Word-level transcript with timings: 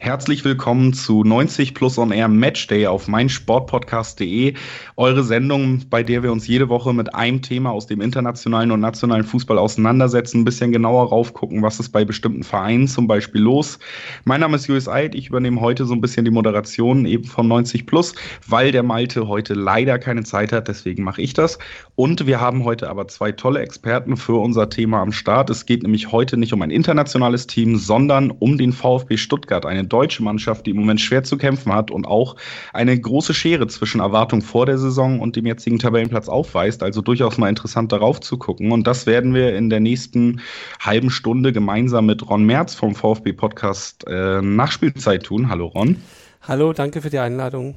Herzlich 0.00 0.44
willkommen 0.44 0.92
zu 0.92 1.24
90 1.24 1.74
Plus 1.74 1.98
On 1.98 2.12
Air 2.12 2.28
Matchday 2.28 2.86
auf 2.86 3.08
meinsportpodcast.de. 3.08 4.54
Eure 4.96 5.24
Sendung, 5.24 5.82
bei 5.90 6.04
der 6.04 6.22
wir 6.22 6.30
uns 6.30 6.46
jede 6.46 6.68
Woche 6.68 6.94
mit 6.94 7.16
einem 7.16 7.42
Thema 7.42 7.72
aus 7.72 7.88
dem 7.88 8.00
internationalen 8.00 8.70
und 8.70 8.78
nationalen 8.78 9.24
Fußball 9.24 9.58
auseinandersetzen, 9.58 10.40
ein 10.40 10.44
bisschen 10.44 10.70
genauer 10.70 11.08
raufgucken, 11.08 11.62
was 11.62 11.80
ist 11.80 11.88
bei 11.88 12.04
bestimmten 12.04 12.44
Vereinen 12.44 12.86
zum 12.86 13.08
Beispiel 13.08 13.40
los. 13.40 13.80
Mein 14.24 14.40
Name 14.40 14.54
ist 14.54 14.68
Julius 14.68 14.88
Eid. 14.88 15.16
Ich 15.16 15.30
übernehme 15.30 15.60
heute 15.60 15.84
so 15.84 15.94
ein 15.94 16.00
bisschen 16.00 16.24
die 16.24 16.30
Moderation 16.30 17.04
eben 17.04 17.24
von 17.24 17.48
90 17.48 17.84
Plus, 17.84 18.14
weil 18.46 18.70
der 18.70 18.84
Malte 18.84 19.26
heute 19.26 19.54
leider 19.54 19.98
keine 19.98 20.22
Zeit 20.22 20.52
hat. 20.52 20.68
Deswegen 20.68 21.02
mache 21.02 21.22
ich 21.22 21.32
das. 21.34 21.58
Und 21.96 22.24
wir 22.24 22.40
haben 22.40 22.62
heute 22.62 22.88
aber 22.88 23.08
zwei 23.08 23.32
tolle 23.32 23.62
Experten 23.62 24.16
für 24.16 24.40
unser 24.40 24.70
Thema 24.70 25.02
am 25.02 25.10
Start. 25.10 25.50
Es 25.50 25.66
geht 25.66 25.82
nämlich 25.82 26.12
heute 26.12 26.36
nicht 26.36 26.52
um 26.52 26.62
ein 26.62 26.70
internationales 26.70 27.48
Team, 27.48 27.76
sondern 27.76 28.30
um 28.30 28.58
den 28.58 28.72
VfB 28.72 29.16
Stuttgart, 29.16 29.66
eine 29.66 29.87
deutsche 29.88 30.22
Mannschaft, 30.22 30.66
die 30.66 30.70
im 30.70 30.76
Moment 30.76 31.00
schwer 31.00 31.22
zu 31.22 31.36
kämpfen 31.36 31.72
hat 31.72 31.90
und 31.90 32.06
auch 32.06 32.36
eine 32.72 32.98
große 32.98 33.34
Schere 33.34 33.66
zwischen 33.66 34.00
Erwartung 34.00 34.42
vor 34.42 34.66
der 34.66 34.78
Saison 34.78 35.20
und 35.20 35.36
dem 35.36 35.46
jetzigen 35.46 35.78
Tabellenplatz 35.78 36.28
aufweist. 36.28 36.82
Also 36.82 37.00
durchaus 37.00 37.38
mal 37.38 37.48
interessant 37.48 37.92
darauf 37.92 38.20
zu 38.20 38.38
gucken. 38.38 38.72
Und 38.72 38.86
das 38.86 39.06
werden 39.06 39.34
wir 39.34 39.56
in 39.56 39.70
der 39.70 39.80
nächsten 39.80 40.40
halben 40.80 41.10
Stunde 41.10 41.52
gemeinsam 41.52 42.06
mit 42.06 42.28
Ron 42.28 42.44
Merz 42.44 42.74
vom 42.74 42.94
VfB 42.94 43.32
Podcast 43.32 44.04
äh, 44.06 44.40
Nachspielzeit 44.42 45.24
tun. 45.24 45.48
Hallo 45.48 45.66
Ron. 45.66 45.96
Hallo, 46.42 46.72
danke 46.72 47.02
für 47.02 47.10
die 47.10 47.18
Einladung. 47.18 47.74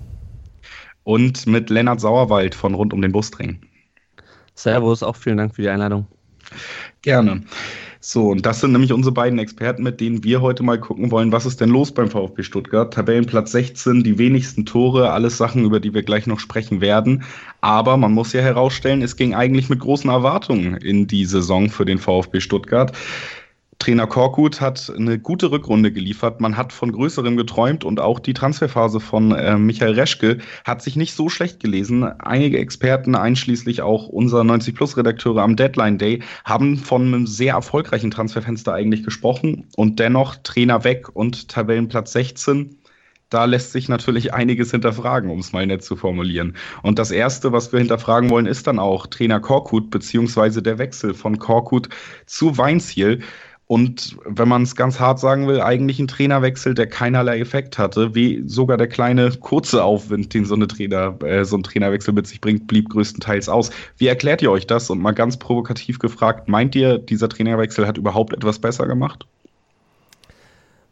Und 1.03 1.47
mit 1.47 1.69
Lennart 1.69 1.99
Sauerwald 1.99 2.55
von 2.55 2.75
Rund 2.75 2.93
um 2.93 3.01
den 3.01 3.11
Busring. 3.11 3.59
Servus, 4.53 5.01
auch 5.03 5.15
vielen 5.15 5.37
Dank 5.37 5.55
für 5.55 5.63
die 5.63 5.69
Einladung. 5.69 6.07
Gerne. 7.01 7.43
So, 8.03 8.29
und 8.29 8.47
das 8.47 8.59
sind 8.59 8.71
nämlich 8.71 8.91
unsere 8.93 9.13
beiden 9.13 9.37
Experten, 9.37 9.83
mit 9.83 10.01
denen 10.01 10.23
wir 10.23 10.41
heute 10.41 10.63
mal 10.63 10.79
gucken 10.79 11.11
wollen, 11.11 11.31
was 11.31 11.45
ist 11.45 11.61
denn 11.61 11.69
los 11.69 11.91
beim 11.91 12.09
VfB 12.09 12.41
Stuttgart? 12.41 12.91
Tabellenplatz 12.91 13.51
16, 13.51 14.03
die 14.03 14.17
wenigsten 14.17 14.65
Tore, 14.65 15.11
alles 15.11 15.37
Sachen, 15.37 15.65
über 15.65 15.79
die 15.79 15.93
wir 15.93 16.01
gleich 16.01 16.25
noch 16.25 16.39
sprechen 16.39 16.81
werden. 16.81 17.23
Aber 17.61 17.97
man 17.97 18.11
muss 18.11 18.33
ja 18.33 18.41
herausstellen, 18.41 19.03
es 19.03 19.17
ging 19.17 19.35
eigentlich 19.35 19.69
mit 19.69 19.81
großen 19.81 20.09
Erwartungen 20.09 20.77
in 20.77 21.05
die 21.05 21.25
Saison 21.25 21.69
für 21.69 21.85
den 21.85 21.99
VfB 21.99 22.39
Stuttgart. 22.39 22.91
Trainer 23.81 24.05
Korkut 24.05 24.61
hat 24.61 24.93
eine 24.95 25.17
gute 25.17 25.49
Rückrunde 25.49 25.91
geliefert. 25.91 26.39
Man 26.39 26.55
hat 26.55 26.71
von 26.71 26.91
Größerem 26.91 27.35
geträumt 27.35 27.83
und 27.83 27.99
auch 27.99 28.19
die 28.19 28.35
Transferphase 28.35 28.99
von 28.99 29.31
äh, 29.31 29.57
Michael 29.57 29.93
Reschke 29.93 30.37
hat 30.65 30.83
sich 30.83 30.95
nicht 30.95 31.15
so 31.15 31.29
schlecht 31.29 31.59
gelesen. 31.59 32.03
Einige 32.03 32.59
Experten, 32.59 33.15
einschließlich 33.15 33.81
auch 33.81 34.07
unser 34.07 34.41
90-Plus-Redakteure 34.41 35.41
am 35.41 35.55
Deadline 35.55 35.97
Day, 35.97 36.21
haben 36.45 36.77
von 36.77 37.07
einem 37.07 37.25
sehr 37.25 37.55
erfolgreichen 37.55 38.11
Transferfenster 38.11 38.71
eigentlich 38.71 39.03
gesprochen. 39.03 39.65
Und 39.75 39.97
dennoch 39.99 40.35
Trainer 40.43 40.83
weg 40.83 41.09
und 41.15 41.49
Tabellenplatz 41.49 42.11
16 42.11 42.77
da 43.31 43.45
lässt 43.45 43.71
sich 43.71 43.87
natürlich 43.87 44.33
einiges 44.33 44.71
hinterfragen, 44.71 45.29
um 45.29 45.39
es 45.39 45.53
mal 45.53 45.65
nett 45.65 45.83
zu 45.83 45.95
formulieren. 45.95 46.57
Und 46.83 46.99
das 46.99 47.11
Erste, 47.11 47.53
was 47.53 47.71
wir 47.71 47.79
hinterfragen 47.79 48.29
wollen, 48.29 48.45
ist 48.45 48.67
dann 48.67 48.77
auch 48.77 49.07
Trainer 49.07 49.39
Korkut, 49.39 49.89
beziehungsweise 49.89 50.61
der 50.61 50.77
Wechsel 50.77 51.13
von 51.13 51.39
Korkut 51.39 51.87
zu 52.25 52.57
Weinziel. 52.57 53.21
Und 53.71 54.17
wenn 54.25 54.49
man 54.49 54.63
es 54.63 54.75
ganz 54.75 54.99
hart 54.99 55.17
sagen 55.17 55.47
will, 55.47 55.61
eigentlich 55.61 55.97
ein 55.97 56.09
Trainerwechsel, 56.09 56.73
der 56.73 56.87
keinerlei 56.87 57.39
Effekt 57.39 57.77
hatte, 57.77 58.13
wie 58.13 58.43
sogar 58.45 58.75
der 58.75 58.89
kleine 58.89 59.31
kurze 59.31 59.81
Aufwind, 59.81 60.33
den 60.33 60.43
so, 60.43 60.55
eine 60.55 60.67
Trainer, 60.67 61.15
äh, 61.23 61.45
so 61.45 61.55
ein 61.55 61.63
Trainerwechsel 61.63 62.13
mit 62.13 62.27
sich 62.27 62.41
bringt, 62.41 62.67
blieb 62.67 62.89
größtenteils 62.89 63.47
aus. 63.47 63.69
Wie 63.95 64.07
erklärt 64.07 64.41
ihr 64.41 64.51
euch 64.51 64.67
das? 64.67 64.89
Und 64.89 64.99
mal 64.99 65.13
ganz 65.13 65.37
provokativ 65.37 65.99
gefragt, 65.99 66.49
meint 66.49 66.75
ihr, 66.75 66.97
dieser 66.97 67.29
Trainerwechsel 67.29 67.87
hat 67.87 67.97
überhaupt 67.97 68.33
etwas 68.33 68.59
besser 68.59 68.87
gemacht? 68.87 69.25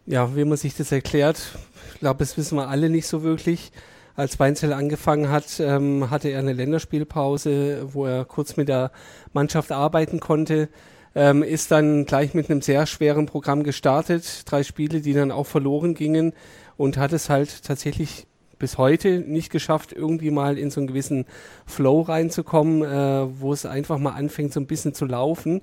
Ja, 0.05 0.33
wie 0.37 0.45
man 0.45 0.57
sich 0.57 0.73
das 0.73 0.93
erklärt, 0.93 1.59
ich 1.95 1.99
glaube, 1.99 2.19
das 2.19 2.37
wissen 2.37 2.57
wir 2.57 2.69
alle 2.69 2.89
nicht 2.89 3.07
so 3.07 3.23
wirklich. 3.23 3.73
Als 4.15 4.39
Weinzel 4.39 4.71
angefangen 4.71 5.29
hat, 5.29 5.59
ähm, 5.59 6.09
hatte 6.09 6.29
er 6.29 6.39
eine 6.39 6.53
Länderspielpause, 6.53 7.89
wo 7.91 8.05
er 8.05 8.23
kurz 8.23 8.55
mit 8.55 8.69
der 8.69 8.91
Mannschaft 9.33 9.73
arbeiten 9.73 10.21
konnte 10.21 10.69
ähm, 11.19 11.43
ist 11.43 11.69
dann 11.71 12.05
gleich 12.05 12.33
mit 12.33 12.49
einem 12.49 12.61
sehr 12.61 12.85
schweren 12.85 13.25
Programm 13.25 13.63
gestartet. 13.63 14.49
Drei 14.49 14.63
Spiele, 14.63 15.01
die 15.01 15.11
dann 15.11 15.31
auch 15.31 15.45
verloren 15.45 15.93
gingen 15.93 16.31
und 16.77 16.95
hat 16.97 17.11
es 17.11 17.29
halt 17.29 17.65
tatsächlich 17.65 18.25
bis 18.57 18.77
heute 18.77 19.19
nicht 19.19 19.51
geschafft, 19.51 19.91
irgendwie 19.91 20.31
mal 20.31 20.57
in 20.57 20.71
so 20.71 20.79
einen 20.79 20.87
gewissen 20.87 21.25
Flow 21.65 22.01
reinzukommen, 22.01 22.83
äh, 22.83 23.41
wo 23.41 23.51
es 23.51 23.65
einfach 23.65 23.97
mal 23.97 24.11
anfängt, 24.11 24.53
so 24.53 24.61
ein 24.61 24.65
bisschen 24.65 24.93
zu 24.93 25.05
laufen. 25.05 25.61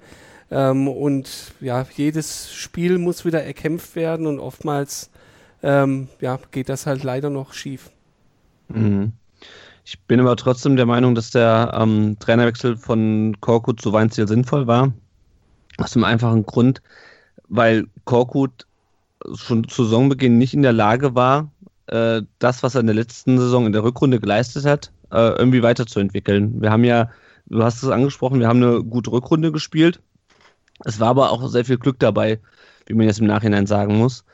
Ähm, 0.50 0.88
und 0.88 1.54
ja, 1.62 1.86
jedes 1.96 2.52
Spiel 2.52 2.98
muss 2.98 3.24
wieder 3.24 3.42
erkämpft 3.42 3.96
werden 3.96 4.26
und 4.26 4.40
oftmals 4.40 5.10
ähm, 5.62 6.08
ja, 6.20 6.38
geht 6.50 6.68
das 6.68 6.84
halt 6.84 7.02
leider 7.02 7.30
noch 7.30 7.54
schief. 7.54 7.90
Mhm. 8.68 9.12
Ich 9.86 10.00
bin 10.02 10.20
aber 10.20 10.36
trotzdem 10.36 10.76
der 10.76 10.86
Meinung, 10.86 11.14
dass 11.14 11.30
der 11.30 11.72
ähm, 11.80 12.18
Trainerwechsel 12.18 12.76
von 12.76 13.36
Korkut 13.40 13.80
zu 13.80 13.94
Weinziel 13.94 14.28
sinnvoll 14.28 14.66
war. 14.66 14.92
Aus 15.78 15.92
dem 15.92 16.04
einfachen 16.04 16.46
Grund, 16.46 16.82
weil 17.48 17.86
Korkut 18.04 18.66
schon 19.34 19.68
zu 19.68 19.84
Saisonbeginn 19.84 20.38
nicht 20.38 20.54
in 20.54 20.62
der 20.62 20.72
Lage 20.72 21.14
war, 21.14 21.50
äh, 21.86 22.22
das, 22.38 22.62
was 22.62 22.74
er 22.74 22.80
in 22.80 22.86
der 22.86 22.96
letzten 22.96 23.38
Saison 23.38 23.66
in 23.66 23.72
der 23.72 23.84
Rückrunde 23.84 24.20
geleistet 24.20 24.64
hat, 24.64 24.92
äh, 25.12 25.36
irgendwie 25.38 25.62
weiterzuentwickeln. 25.62 26.60
Wir 26.60 26.70
haben 26.70 26.84
ja, 26.84 27.10
du 27.46 27.62
hast 27.62 27.82
es 27.82 27.90
angesprochen, 27.90 28.40
wir 28.40 28.48
haben 28.48 28.62
eine 28.62 28.82
gute 28.82 29.12
Rückrunde 29.12 29.52
gespielt. 29.52 30.00
Es 30.84 31.00
war 31.00 31.08
aber 31.08 31.30
auch 31.30 31.48
sehr 31.48 31.64
viel 31.64 31.78
Glück 31.78 31.98
dabei, 31.98 32.40
wie 32.86 32.94
man 32.94 33.06
jetzt 33.06 33.20
im 33.20 33.26
Nachhinein 33.26 33.66
sagen 33.66 33.96
muss. 33.96 34.24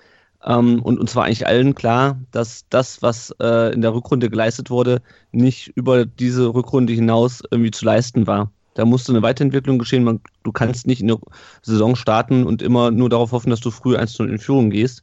Ähm, 0.44 0.82
und 0.82 0.98
uns 0.98 1.14
war 1.14 1.25
eigentlich 1.25 1.47
allen 1.47 1.75
klar, 1.75 2.19
dass 2.32 2.66
das, 2.69 3.02
was 3.02 3.34
äh, 3.41 3.72
in 3.72 3.82
der 3.82 3.94
Rückrunde 3.94 4.28
geleistet 4.28 4.70
wurde, 4.70 5.02
nicht 5.31 5.69
über 5.76 6.04
diese 6.04 6.52
Rückrunde 6.52 6.92
hinaus 6.92 7.42
irgendwie 7.50 7.70
zu 7.70 7.84
leisten 7.84 8.26
war. 8.26 8.50
Da 8.74 8.84
musste 8.84 9.12
eine 9.12 9.22
Weiterentwicklung 9.22 9.78
geschehen. 9.78 10.04
Man, 10.04 10.20
du 10.44 10.52
kannst 10.52 10.86
nicht 10.86 11.00
in 11.00 11.08
der 11.08 11.18
Saison 11.62 11.96
starten 11.96 12.44
und 12.44 12.62
immer 12.62 12.90
nur 12.90 13.10
darauf 13.10 13.32
hoffen, 13.32 13.50
dass 13.50 13.60
du 13.60 13.70
früh 13.70 13.96
1-0 13.96 14.28
in 14.28 14.38
Führung 14.38 14.70
gehst. 14.70 15.02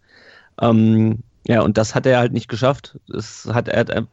Ähm, 0.61 1.19
ja, 1.47 1.61
und 1.61 1.77
das 1.77 1.95
hat 1.95 2.05
er 2.05 2.19
halt 2.19 2.33
nicht 2.33 2.47
geschafft. 2.47 2.99
Das 3.07 3.47
hat 3.51 3.67
er, 3.67 4.07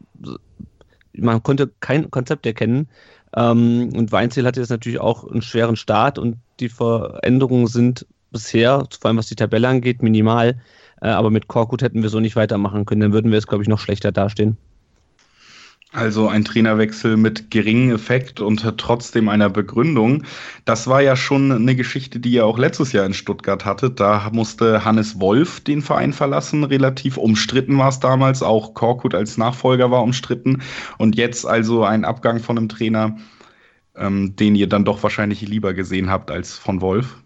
man 1.14 1.42
konnte 1.42 1.70
kein 1.80 2.10
Konzept 2.10 2.46
erkennen. 2.46 2.88
Ähm, 3.34 3.92
und 3.94 4.12
Weinziel 4.12 4.46
hatte 4.46 4.60
jetzt 4.60 4.70
natürlich 4.70 5.00
auch 5.00 5.24
einen 5.24 5.42
schweren 5.42 5.76
Start 5.76 6.18
und 6.18 6.36
die 6.60 6.68
Veränderungen 6.68 7.66
sind 7.66 8.06
bisher, 8.30 8.86
vor 9.00 9.08
allem 9.08 9.18
was 9.18 9.28
die 9.28 9.36
Tabelle 9.36 9.68
angeht, 9.68 10.02
minimal. 10.02 10.60
Äh, 11.00 11.08
aber 11.08 11.30
mit 11.30 11.48
Korkut 11.48 11.82
hätten 11.82 12.02
wir 12.02 12.08
so 12.08 12.20
nicht 12.20 12.36
weitermachen 12.36 12.86
können. 12.86 13.00
Dann 13.00 13.12
würden 13.12 13.30
wir 13.30 13.38
es, 13.38 13.46
glaube 13.46 13.62
ich, 13.62 13.68
noch 13.68 13.78
schlechter 13.78 14.12
dastehen. 14.12 14.56
Also 15.96 16.28
ein 16.28 16.44
Trainerwechsel 16.44 17.16
mit 17.16 17.50
geringem 17.50 17.94
Effekt 17.94 18.40
und 18.40 18.60
trotzdem 18.76 19.30
einer 19.30 19.48
Begründung. 19.48 20.24
Das 20.66 20.88
war 20.88 21.00
ja 21.00 21.16
schon 21.16 21.50
eine 21.50 21.74
Geschichte, 21.74 22.20
die 22.20 22.32
ihr 22.32 22.44
auch 22.44 22.58
letztes 22.58 22.92
Jahr 22.92 23.06
in 23.06 23.14
Stuttgart 23.14 23.64
hattet. 23.64 23.98
Da 23.98 24.28
musste 24.30 24.84
Hannes 24.84 25.18
Wolf 25.20 25.60
den 25.60 25.80
Verein 25.80 26.12
verlassen. 26.12 26.64
Relativ 26.64 27.16
umstritten 27.16 27.78
war 27.78 27.88
es 27.88 27.98
damals. 27.98 28.42
Auch 28.42 28.74
Korkut 28.74 29.14
als 29.14 29.38
Nachfolger 29.38 29.90
war 29.90 30.02
umstritten. 30.02 30.60
Und 30.98 31.16
jetzt 31.16 31.46
also 31.46 31.82
ein 31.82 32.04
Abgang 32.04 32.40
von 32.40 32.58
einem 32.58 32.68
Trainer, 32.68 33.16
ähm, 33.96 34.36
den 34.36 34.54
ihr 34.54 34.68
dann 34.68 34.84
doch 34.84 35.02
wahrscheinlich 35.02 35.40
lieber 35.40 35.72
gesehen 35.72 36.10
habt 36.10 36.30
als 36.30 36.58
von 36.58 36.82
Wolf. 36.82 37.16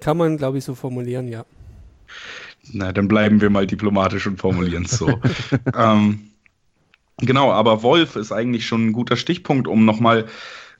Kann 0.00 0.16
man, 0.16 0.38
glaube 0.38 0.56
ich, 0.56 0.64
so 0.64 0.74
formulieren, 0.74 1.28
ja. 1.28 1.44
Na, 2.72 2.90
dann 2.94 3.06
bleiben 3.06 3.42
wir 3.42 3.50
mal 3.50 3.66
diplomatisch 3.66 4.26
und 4.26 4.38
formulieren 4.38 4.86
es 4.86 4.92
so. 4.92 5.20
ähm, 5.78 6.30
Genau, 7.18 7.50
aber 7.50 7.82
Wolf 7.82 8.16
ist 8.16 8.30
eigentlich 8.32 8.66
schon 8.66 8.88
ein 8.88 8.92
guter 8.92 9.16
Stichpunkt, 9.16 9.68
um 9.68 9.86
nochmal 9.86 10.26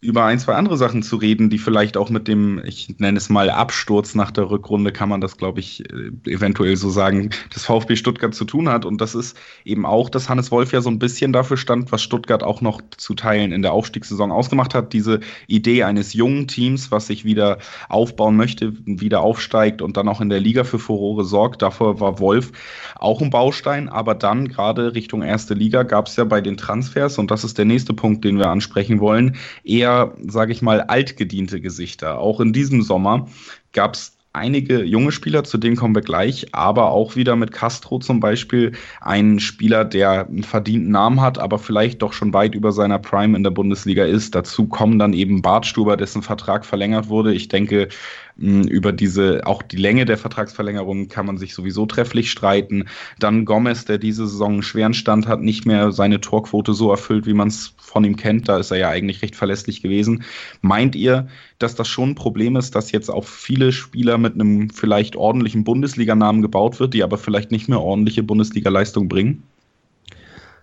über 0.02 0.24
ein, 0.24 0.38
zwei 0.38 0.54
andere 0.54 0.76
Sachen 0.76 1.02
zu 1.02 1.16
reden, 1.16 1.48
die 1.48 1.58
vielleicht 1.58 1.96
auch 1.96 2.10
mit 2.10 2.28
dem, 2.28 2.60
ich 2.64 2.98
nenne 2.98 3.16
es 3.16 3.30
mal 3.30 3.48
Absturz 3.48 4.14
nach 4.14 4.30
der 4.30 4.50
Rückrunde, 4.50 4.92
kann 4.92 5.08
man 5.08 5.22
das, 5.22 5.38
glaube 5.38 5.60
ich, 5.60 5.80
äh, 5.90 6.10
eventuell 6.30 6.76
so 6.76 6.90
sagen, 6.90 7.30
des 7.54 7.64
VfB 7.64 7.96
Stuttgart 7.96 8.34
zu 8.34 8.44
tun 8.44 8.68
hat. 8.68 8.84
Und 8.84 9.00
das 9.00 9.14
ist 9.14 9.38
eben 9.64 9.86
auch, 9.86 10.10
dass 10.10 10.28
Hannes 10.28 10.50
Wolf 10.50 10.72
ja 10.72 10.82
so 10.82 10.90
ein 10.90 10.98
bisschen 10.98 11.32
dafür 11.32 11.56
stand, 11.56 11.92
was 11.92 12.02
Stuttgart 12.02 12.42
auch 12.42 12.60
noch 12.60 12.82
zu 12.98 13.14
Teilen 13.14 13.52
in 13.52 13.62
der 13.62 13.72
Aufstiegssaison 13.72 14.30
ausgemacht 14.30 14.74
hat. 14.74 14.92
Diese 14.92 15.20
Idee 15.46 15.84
eines 15.84 16.12
jungen 16.12 16.46
Teams, 16.46 16.90
was 16.90 17.06
sich 17.06 17.24
wieder 17.24 17.58
aufbauen 17.88 18.36
möchte, 18.36 18.74
wieder 18.84 19.22
aufsteigt 19.22 19.80
und 19.80 19.96
dann 19.96 20.08
auch 20.08 20.20
in 20.20 20.28
der 20.28 20.40
Liga 20.40 20.64
für 20.64 20.78
Furore 20.78 21.24
sorgt. 21.24 21.62
Davor 21.62 22.00
war 22.00 22.20
Wolf 22.20 22.52
auch 22.96 23.22
ein 23.22 23.30
Baustein. 23.30 23.88
Aber 23.88 24.14
dann 24.14 24.48
gerade 24.48 24.94
Richtung 24.94 25.22
erste 25.22 25.54
Liga 25.54 25.84
gab 25.84 26.08
es 26.08 26.16
ja 26.16 26.24
bei 26.24 26.42
den 26.42 26.58
Transfers, 26.58 27.18
und 27.18 27.30
das 27.30 27.44
ist 27.44 27.56
der 27.56 27.64
nächste 27.64 27.94
Punkt, 27.94 28.24
den 28.24 28.38
wir 28.38 28.48
ansprechen 28.48 29.00
wollen, 29.00 29.36
eher 29.64 29.85
eher, 29.86 30.14
sage 30.26 30.52
ich 30.52 30.62
mal, 30.62 30.82
altgediente 30.82 31.60
Gesichter. 31.60 32.18
Auch 32.18 32.40
in 32.40 32.52
diesem 32.52 32.82
Sommer 32.82 33.28
gab 33.72 33.94
es 33.94 34.16
einige 34.32 34.82
junge 34.84 35.12
Spieler, 35.12 35.44
zu 35.44 35.56
denen 35.56 35.76
kommen 35.76 35.94
wir 35.94 36.02
gleich, 36.02 36.48
aber 36.52 36.90
auch 36.90 37.16
wieder 37.16 37.36
mit 37.36 37.52
Castro 37.52 37.98
zum 37.98 38.20
Beispiel 38.20 38.72
einen 39.00 39.40
Spieler, 39.40 39.84
der 39.84 40.26
einen 40.26 40.42
verdienten 40.42 40.90
Namen 40.90 41.22
hat, 41.22 41.38
aber 41.38 41.58
vielleicht 41.58 42.02
doch 42.02 42.12
schon 42.12 42.34
weit 42.34 42.54
über 42.54 42.70
seiner 42.72 42.98
Prime 42.98 43.34
in 43.34 43.44
der 43.44 43.50
Bundesliga 43.50 44.04
ist. 44.04 44.34
Dazu 44.34 44.66
kommen 44.66 44.98
dann 44.98 45.14
eben 45.14 45.40
Bartstuber, 45.40 45.96
dessen 45.96 46.20
Vertrag 46.20 46.66
verlängert 46.66 47.08
wurde. 47.08 47.32
Ich 47.32 47.48
denke, 47.48 47.88
über 48.38 48.92
diese, 48.92 49.46
auch 49.46 49.62
die 49.62 49.76
Länge 49.76 50.04
der 50.04 50.18
Vertragsverlängerung 50.18 51.08
kann 51.08 51.24
man 51.24 51.38
sich 51.38 51.54
sowieso 51.54 51.86
trefflich 51.86 52.30
streiten. 52.30 52.84
Dann 53.18 53.46
Gomez, 53.46 53.86
der 53.86 53.96
diese 53.96 54.26
Saison 54.26 54.54
einen 54.54 54.62
schweren 54.62 54.92
Stand 54.92 55.26
hat, 55.26 55.40
nicht 55.40 55.64
mehr 55.64 55.90
seine 55.90 56.20
Torquote 56.20 56.74
so 56.74 56.90
erfüllt, 56.90 57.26
wie 57.26 57.32
man 57.32 57.48
es 57.48 57.72
von 57.78 58.04
ihm 58.04 58.16
kennt. 58.16 58.48
Da 58.48 58.58
ist 58.58 58.70
er 58.70 58.76
ja 58.76 58.90
eigentlich 58.90 59.22
recht 59.22 59.36
verlässlich 59.36 59.82
gewesen. 59.82 60.22
Meint 60.60 60.94
ihr, 60.94 61.28
dass 61.58 61.74
das 61.74 61.88
schon 61.88 62.10
ein 62.10 62.14
Problem 62.14 62.56
ist, 62.56 62.74
dass 62.74 62.92
jetzt 62.92 63.10
auf 63.10 63.26
viele 63.26 63.72
Spieler 63.72 64.18
mit 64.18 64.34
einem 64.34 64.68
vielleicht 64.68 65.16
ordentlichen 65.16 65.64
Bundesliganamen 65.64 66.42
gebaut 66.42 66.78
wird, 66.78 66.92
die 66.92 67.02
aber 67.02 67.16
vielleicht 67.16 67.50
nicht 67.50 67.68
mehr 67.68 67.80
ordentliche 67.80 68.22
Bundesliga-Leistung 68.22 69.08
bringen? 69.08 69.44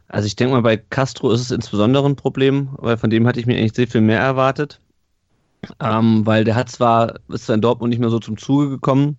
Also 0.09 0.27
ich 0.27 0.35
denke 0.35 0.53
mal, 0.53 0.61
bei 0.61 0.77
Castro 0.77 1.31
ist 1.31 1.41
es 1.41 1.49
insbesondere 1.49 2.05
ein 2.05 2.15
Problem, 2.15 2.69
weil 2.73 2.97
von 2.97 3.09
dem 3.09 3.25
hatte 3.25 3.39
ich 3.39 3.47
mir 3.47 3.57
eigentlich 3.57 3.73
sehr 3.73 3.87
viel 3.87 4.01
mehr 4.01 4.19
erwartet. 4.19 4.79
Ähm, 5.79 6.25
weil 6.25 6.43
der 6.43 6.55
hat 6.55 6.69
zwar, 6.69 7.19
ist 7.29 7.45
zwar 7.45 7.55
in 7.55 7.61
Dortmund 7.61 7.89
nicht 7.89 7.99
mehr 7.99 8.09
so 8.09 8.19
zum 8.19 8.37
Zuge 8.37 8.69
gekommen, 8.69 9.17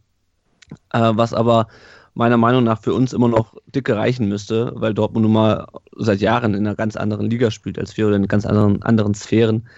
äh, 0.93 1.13
was 1.15 1.33
aber 1.33 1.69
meiner 2.15 2.37
Meinung 2.37 2.65
nach 2.65 2.81
für 2.81 2.95
uns 2.95 3.13
immer 3.13 3.29
noch 3.29 3.55
dicke 3.67 3.97
reichen 3.97 4.29
müsste, 4.29 4.73
weil 4.77 4.95
Dortmund 4.95 5.25
nun 5.25 5.33
mal 5.33 5.67
seit 5.97 6.21
Jahren 6.21 6.55
in 6.55 6.67
einer 6.67 6.77
ganz 6.77 6.97
anderen 6.97 7.29
Liga 7.29 7.51
spielt 7.51 7.79
als 7.79 7.97
wir 7.97 8.07
oder 8.07 8.17
in 8.17 8.29
ganz 8.29 8.47
anderen, 8.47 8.83
anderen 8.83 9.15
Sphären. 9.15 9.69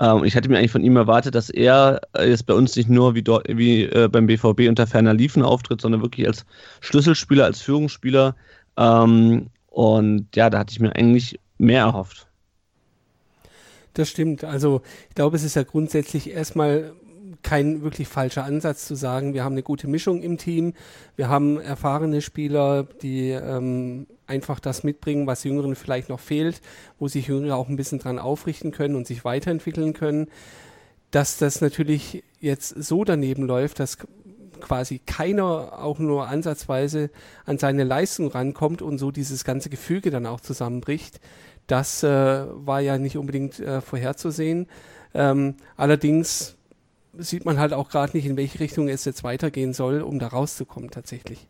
Ähm, 0.00 0.24
ich 0.24 0.36
hatte 0.36 0.48
mir 0.48 0.58
eigentlich 0.58 0.72
von 0.72 0.82
ihm 0.82 0.96
erwartet, 0.96 1.34
dass 1.34 1.50
er 1.50 2.00
jetzt 2.18 2.46
bei 2.46 2.54
uns 2.54 2.74
nicht 2.76 2.88
nur 2.88 3.14
wie, 3.14 3.22
dort, 3.22 3.46
wie 3.48 3.84
äh, 3.84 4.08
beim 4.08 4.26
BVB 4.26 4.68
unter 4.68 4.86
ferner 4.86 5.14
Liefen 5.14 5.42
auftritt, 5.42 5.80
sondern 5.80 6.02
wirklich 6.02 6.26
als 6.26 6.44
Schlüsselspieler, 6.80 7.44
als 7.44 7.62
Führungsspieler. 7.62 8.34
Ähm, 8.76 9.50
und 9.68 10.28
ja, 10.34 10.50
da 10.50 10.58
hatte 10.58 10.72
ich 10.72 10.80
mir 10.80 10.94
eigentlich 10.96 11.38
mehr 11.58 11.82
erhofft. 11.82 12.26
Das 13.94 14.08
stimmt. 14.08 14.44
Also 14.44 14.82
ich 15.08 15.14
glaube, 15.14 15.36
es 15.36 15.44
ist 15.44 15.54
ja 15.54 15.62
grundsätzlich 15.62 16.30
erstmal 16.30 16.92
kein 17.42 17.82
wirklich 17.82 18.08
falscher 18.08 18.44
Ansatz 18.44 18.86
zu 18.86 18.94
sagen, 18.94 19.34
wir 19.34 19.44
haben 19.44 19.52
eine 19.52 19.62
gute 19.62 19.86
Mischung 19.86 20.22
im 20.22 20.38
Team, 20.38 20.72
wir 21.14 21.28
haben 21.28 21.60
erfahrene 21.60 22.22
Spieler, 22.22 22.84
die 23.02 23.30
ähm, 23.30 24.06
einfach 24.26 24.58
das 24.58 24.82
mitbringen, 24.82 25.26
was 25.26 25.44
Jüngeren 25.44 25.76
vielleicht 25.76 26.08
noch 26.08 26.20
fehlt, 26.20 26.60
wo 26.98 27.06
sich 27.06 27.28
Jüngere 27.28 27.56
auch 27.56 27.68
ein 27.68 27.76
bisschen 27.76 27.98
dran 27.98 28.18
aufrichten 28.18 28.72
können 28.72 28.96
und 28.96 29.06
sich 29.06 29.24
weiterentwickeln 29.24 29.92
können. 29.92 30.28
Dass 31.10 31.36
das 31.36 31.60
natürlich 31.60 32.24
jetzt 32.40 32.70
so 32.70 33.04
daneben 33.04 33.44
läuft, 33.44 33.78
dass 33.78 33.98
quasi 34.60 35.00
keiner 35.04 35.78
auch 35.78 35.98
nur 35.98 36.28
ansatzweise 36.28 37.10
an 37.44 37.58
seine 37.58 37.84
Leistung 37.84 38.28
rankommt 38.28 38.82
und 38.82 38.98
so 38.98 39.10
dieses 39.10 39.44
ganze 39.44 39.68
Gefüge 39.68 40.10
dann 40.10 40.26
auch 40.26 40.40
zusammenbricht, 40.40 41.20
das 41.66 42.02
äh, 42.02 42.08
war 42.08 42.80
ja 42.80 42.98
nicht 42.98 43.16
unbedingt 43.16 43.60
äh, 43.60 43.80
vorherzusehen. 43.80 44.66
Ähm, 45.14 45.54
allerdings 45.76 46.56
sieht 47.16 47.44
man 47.44 47.58
halt 47.58 47.72
auch 47.72 47.88
gerade 47.88 48.16
nicht, 48.16 48.26
in 48.26 48.36
welche 48.36 48.60
Richtung 48.60 48.88
es 48.88 49.04
jetzt 49.04 49.24
weitergehen 49.24 49.72
soll, 49.72 50.02
um 50.02 50.18
da 50.18 50.28
rauszukommen 50.28 50.90
tatsächlich. 50.90 51.46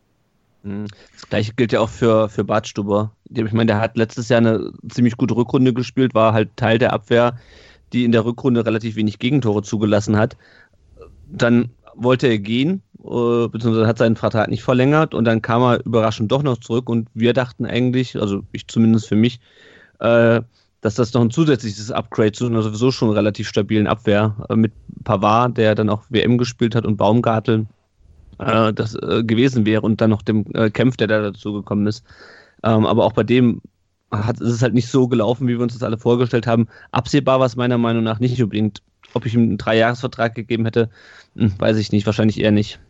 Mhm. 0.62 0.86
Das 1.12 1.28
gleiche 1.28 1.54
gilt 1.54 1.72
ja 1.72 1.80
auch 1.80 1.88
für, 1.88 2.28
für 2.28 2.44
Bartstuber. 2.44 3.12
Ich 3.30 3.52
meine, 3.52 3.66
der 3.66 3.80
hat 3.80 3.96
letztes 3.96 4.28
Jahr 4.28 4.38
eine 4.38 4.72
ziemlich 4.88 5.16
gute 5.16 5.36
Rückrunde 5.36 5.72
gespielt, 5.72 6.14
war 6.14 6.32
halt 6.32 6.56
Teil 6.56 6.78
der 6.78 6.92
Abwehr, 6.92 7.38
die 7.92 8.04
in 8.04 8.12
der 8.12 8.24
Rückrunde 8.24 8.64
relativ 8.66 8.96
wenig 8.96 9.18
Gegentore 9.18 9.62
zugelassen 9.62 10.16
hat. 10.16 10.36
Dann 11.30 11.70
wollte 11.94 12.26
er 12.26 12.38
gehen, 12.38 12.82
äh, 12.98 13.48
beziehungsweise 13.48 13.86
hat 13.86 13.98
seinen 13.98 14.16
Vertrag 14.16 14.48
nicht 14.48 14.62
verlängert 14.62 15.14
und 15.14 15.24
dann 15.24 15.42
kam 15.42 15.62
er 15.62 15.84
überraschend 15.84 16.32
doch 16.32 16.42
noch 16.42 16.58
zurück 16.58 16.88
und 16.88 17.08
wir 17.14 17.32
dachten 17.32 17.66
eigentlich, 17.66 18.20
also 18.20 18.42
ich 18.52 18.66
zumindest 18.66 19.06
für 19.06 19.16
mich, 19.16 19.40
äh, 20.00 20.40
dass 20.80 20.96
das 20.96 21.14
noch 21.14 21.22
ein 21.22 21.30
zusätzliches 21.30 21.90
Upgrade 21.90 22.32
zu 22.32 22.46
einer 22.46 22.62
sowieso 22.62 22.90
schon 22.90 23.10
relativ 23.10 23.48
stabilen 23.48 23.86
Abwehr 23.86 24.36
äh, 24.48 24.56
mit 24.56 24.72
Pavard, 25.04 25.56
der 25.56 25.74
dann 25.74 25.88
auch 25.88 26.02
WM 26.10 26.36
gespielt 26.36 26.74
hat, 26.74 26.84
und 26.84 26.96
Baumgartel 26.96 27.66
äh, 28.38 28.72
das 28.72 28.94
äh, 28.94 29.24
gewesen 29.24 29.66
wäre 29.66 29.82
und 29.82 30.00
dann 30.00 30.10
noch 30.10 30.22
dem 30.22 30.44
äh, 30.54 30.70
Kempf, 30.70 30.96
der 30.96 31.06
da 31.06 31.22
dazu 31.22 31.52
gekommen 31.52 31.86
ist. 31.86 32.04
Ähm, 32.62 32.86
aber 32.86 33.04
auch 33.04 33.12
bei 33.12 33.22
dem 33.22 33.60
hat, 34.10 34.40
ist 34.40 34.50
es 34.50 34.62
halt 34.62 34.74
nicht 34.74 34.88
so 34.88 35.08
gelaufen, 35.08 35.48
wie 35.48 35.56
wir 35.56 35.62
uns 35.62 35.74
das 35.74 35.82
alle 35.82 35.98
vorgestellt 35.98 36.46
haben. 36.46 36.68
Absehbar 36.92 37.40
war 37.40 37.46
es 37.46 37.56
meiner 37.56 37.78
Meinung 37.78 38.04
nach 38.04 38.20
nicht 38.20 38.40
unbedingt. 38.42 38.82
Ob 39.12 39.26
ich 39.26 39.34
ihm 39.34 39.42
einen 39.42 39.58
Dreijahresvertrag 39.58 40.34
gegeben 40.34 40.64
hätte, 40.64 40.90
hm, 41.36 41.52
weiß 41.58 41.76
ich 41.78 41.92
nicht, 41.92 42.06
wahrscheinlich 42.06 42.40
eher 42.40 42.50
nicht. 42.50 42.80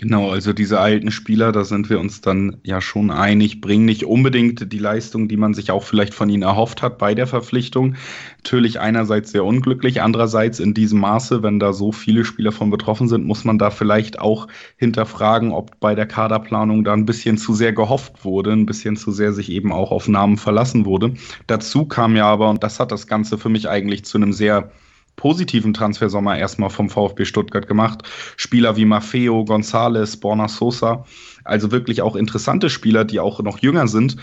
Genau, 0.00 0.30
also 0.30 0.52
diese 0.52 0.78
alten 0.78 1.10
Spieler, 1.10 1.50
da 1.50 1.64
sind 1.64 1.90
wir 1.90 1.98
uns 1.98 2.20
dann 2.20 2.58
ja 2.62 2.80
schon 2.80 3.10
einig, 3.10 3.60
bringen 3.60 3.84
nicht 3.84 4.04
unbedingt 4.04 4.72
die 4.72 4.78
Leistung, 4.78 5.26
die 5.26 5.36
man 5.36 5.54
sich 5.54 5.72
auch 5.72 5.82
vielleicht 5.82 6.14
von 6.14 6.28
ihnen 6.30 6.44
erhofft 6.44 6.82
hat 6.82 6.98
bei 6.98 7.16
der 7.16 7.26
Verpflichtung. 7.26 7.96
Natürlich 8.36 8.78
einerseits 8.78 9.32
sehr 9.32 9.44
unglücklich, 9.44 10.00
andererseits 10.00 10.60
in 10.60 10.72
diesem 10.72 11.00
Maße, 11.00 11.42
wenn 11.42 11.58
da 11.58 11.72
so 11.72 11.90
viele 11.90 12.24
Spieler 12.24 12.52
von 12.52 12.70
betroffen 12.70 13.08
sind, 13.08 13.26
muss 13.26 13.42
man 13.42 13.58
da 13.58 13.70
vielleicht 13.70 14.20
auch 14.20 14.46
hinterfragen, 14.76 15.50
ob 15.50 15.80
bei 15.80 15.96
der 15.96 16.06
Kaderplanung 16.06 16.84
da 16.84 16.92
ein 16.92 17.04
bisschen 17.04 17.36
zu 17.36 17.52
sehr 17.52 17.72
gehofft 17.72 18.24
wurde, 18.24 18.52
ein 18.52 18.66
bisschen 18.66 18.96
zu 18.96 19.10
sehr 19.10 19.32
sich 19.32 19.50
eben 19.50 19.72
auch 19.72 19.90
auf 19.90 20.06
Namen 20.06 20.36
verlassen 20.36 20.84
wurde. 20.84 21.14
Dazu 21.48 21.86
kam 21.86 22.14
ja 22.14 22.26
aber, 22.26 22.50
und 22.50 22.62
das 22.62 22.78
hat 22.78 22.92
das 22.92 23.08
Ganze 23.08 23.36
für 23.36 23.48
mich 23.48 23.68
eigentlich 23.68 24.04
zu 24.04 24.18
einem 24.18 24.32
sehr 24.32 24.70
positiven 25.18 25.74
Transfersommer 25.74 26.38
erstmal 26.38 26.70
vom 26.70 26.88
VfB 26.88 27.26
Stuttgart 27.26 27.66
gemacht. 27.66 28.02
Spieler 28.36 28.76
wie 28.76 28.86
Maffeo, 28.86 29.42
González, 29.42 30.18
Borna 30.18 30.48
Sosa, 30.48 31.04
also 31.44 31.70
wirklich 31.70 32.00
auch 32.00 32.16
interessante 32.16 32.70
Spieler, 32.70 33.04
die 33.04 33.20
auch 33.20 33.40
noch 33.42 33.58
jünger 33.58 33.88
sind. 33.88 34.16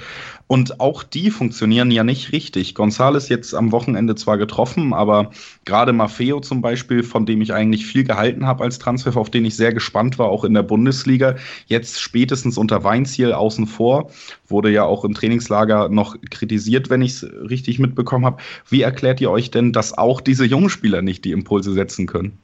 Und 0.47 0.79
auch 0.79 1.01
die 1.01 1.31
funktionieren 1.31 1.89
ja 1.89 2.03
nicht 2.03 2.31
richtig. 2.31 2.75
González 2.75 3.29
jetzt 3.29 3.55
am 3.55 3.71
Wochenende 3.71 4.13
zwar 4.13 4.37
getroffen, 4.37 4.93
aber 4.93 5.31
gerade 5.65 5.91
Maffeo 5.91 6.39
zum 6.39 6.61
Beispiel, 6.61 7.01
von 7.01 7.25
dem 7.25 7.41
ich 7.41 7.51
eigentlich 7.51 7.85
viel 7.87 8.03
gehalten 8.03 8.45
habe 8.45 8.63
als 8.63 8.77
Transfer, 8.77 9.17
auf 9.17 9.31
den 9.31 9.43
ich 9.43 9.55
sehr 9.55 9.73
gespannt 9.73 10.19
war, 10.19 10.27
auch 10.27 10.43
in 10.43 10.53
der 10.53 10.61
Bundesliga, 10.61 11.35
jetzt 11.65 11.99
spätestens 11.99 12.59
unter 12.59 12.83
Weinziel 12.83 13.33
außen 13.33 13.65
vor, 13.65 14.11
wurde 14.47 14.69
ja 14.69 14.83
auch 14.83 15.03
im 15.03 15.15
Trainingslager 15.15 15.89
noch 15.89 16.15
kritisiert, 16.29 16.91
wenn 16.91 17.01
ich 17.01 17.13
es 17.13 17.23
richtig 17.23 17.79
mitbekommen 17.79 18.25
habe. 18.25 18.37
Wie 18.69 18.83
erklärt 18.83 19.21
ihr 19.21 19.31
euch 19.31 19.49
denn, 19.49 19.73
dass 19.73 19.97
auch 19.97 20.21
diese 20.21 20.45
jungen 20.45 20.69
Spieler 20.69 21.01
nicht 21.01 21.25
die 21.25 21.31
Impulse 21.31 21.73
setzen 21.73 22.05
können? 22.05 22.37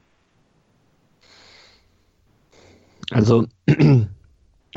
Also 3.11 3.45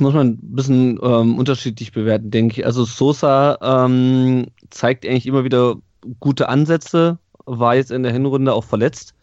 muss 0.00 0.14
man 0.14 0.28
ein 0.28 0.38
bisschen 0.40 0.98
ähm, 1.02 1.38
unterschiedlich 1.38 1.92
bewerten, 1.92 2.30
denke 2.30 2.60
ich. 2.60 2.66
Also 2.66 2.84
Sosa 2.84 3.58
ähm, 3.62 4.46
zeigt 4.70 5.06
eigentlich 5.06 5.26
immer 5.26 5.44
wieder 5.44 5.76
gute 6.20 6.48
Ansätze, 6.48 7.18
war 7.46 7.76
jetzt 7.76 7.90
in 7.90 8.02
der 8.02 8.12
Hinrunde 8.12 8.52
auch 8.52 8.64
verletzt. 8.64 9.14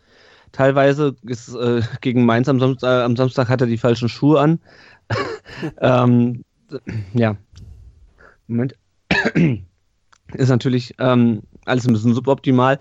Teilweise 0.51 1.15
ist 1.23 1.53
äh, 1.53 1.81
gegen 2.01 2.25
Mainz 2.25 2.47
am 2.49 2.59
Samstag, 2.59 2.87
äh, 2.89 3.03
am 3.03 3.15
Samstag 3.15 3.49
hat 3.49 3.61
er 3.61 3.67
die 3.67 3.77
falschen 3.77 4.09
Schuhe 4.09 4.39
an. 4.39 4.59
ähm, 5.81 6.43
ja. 7.13 7.35
Moment. 8.47 8.75
ist 10.33 10.49
natürlich 10.49 10.95
ähm, 10.99 11.41
alles 11.65 11.87
ein 11.87 11.93
bisschen 11.93 12.13
suboptimal. 12.13 12.79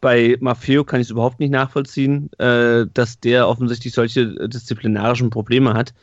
Bei 0.00 0.36
Maffeo 0.40 0.84
kann 0.84 1.00
ich 1.00 1.06
es 1.06 1.10
überhaupt 1.10 1.40
nicht 1.40 1.50
nachvollziehen, 1.50 2.30
äh, 2.38 2.86
dass 2.92 3.20
der 3.20 3.48
offensichtlich 3.48 3.92
solche 3.94 4.48
disziplinarischen 4.48 5.30
Probleme 5.30 5.74
hat. 5.74 5.94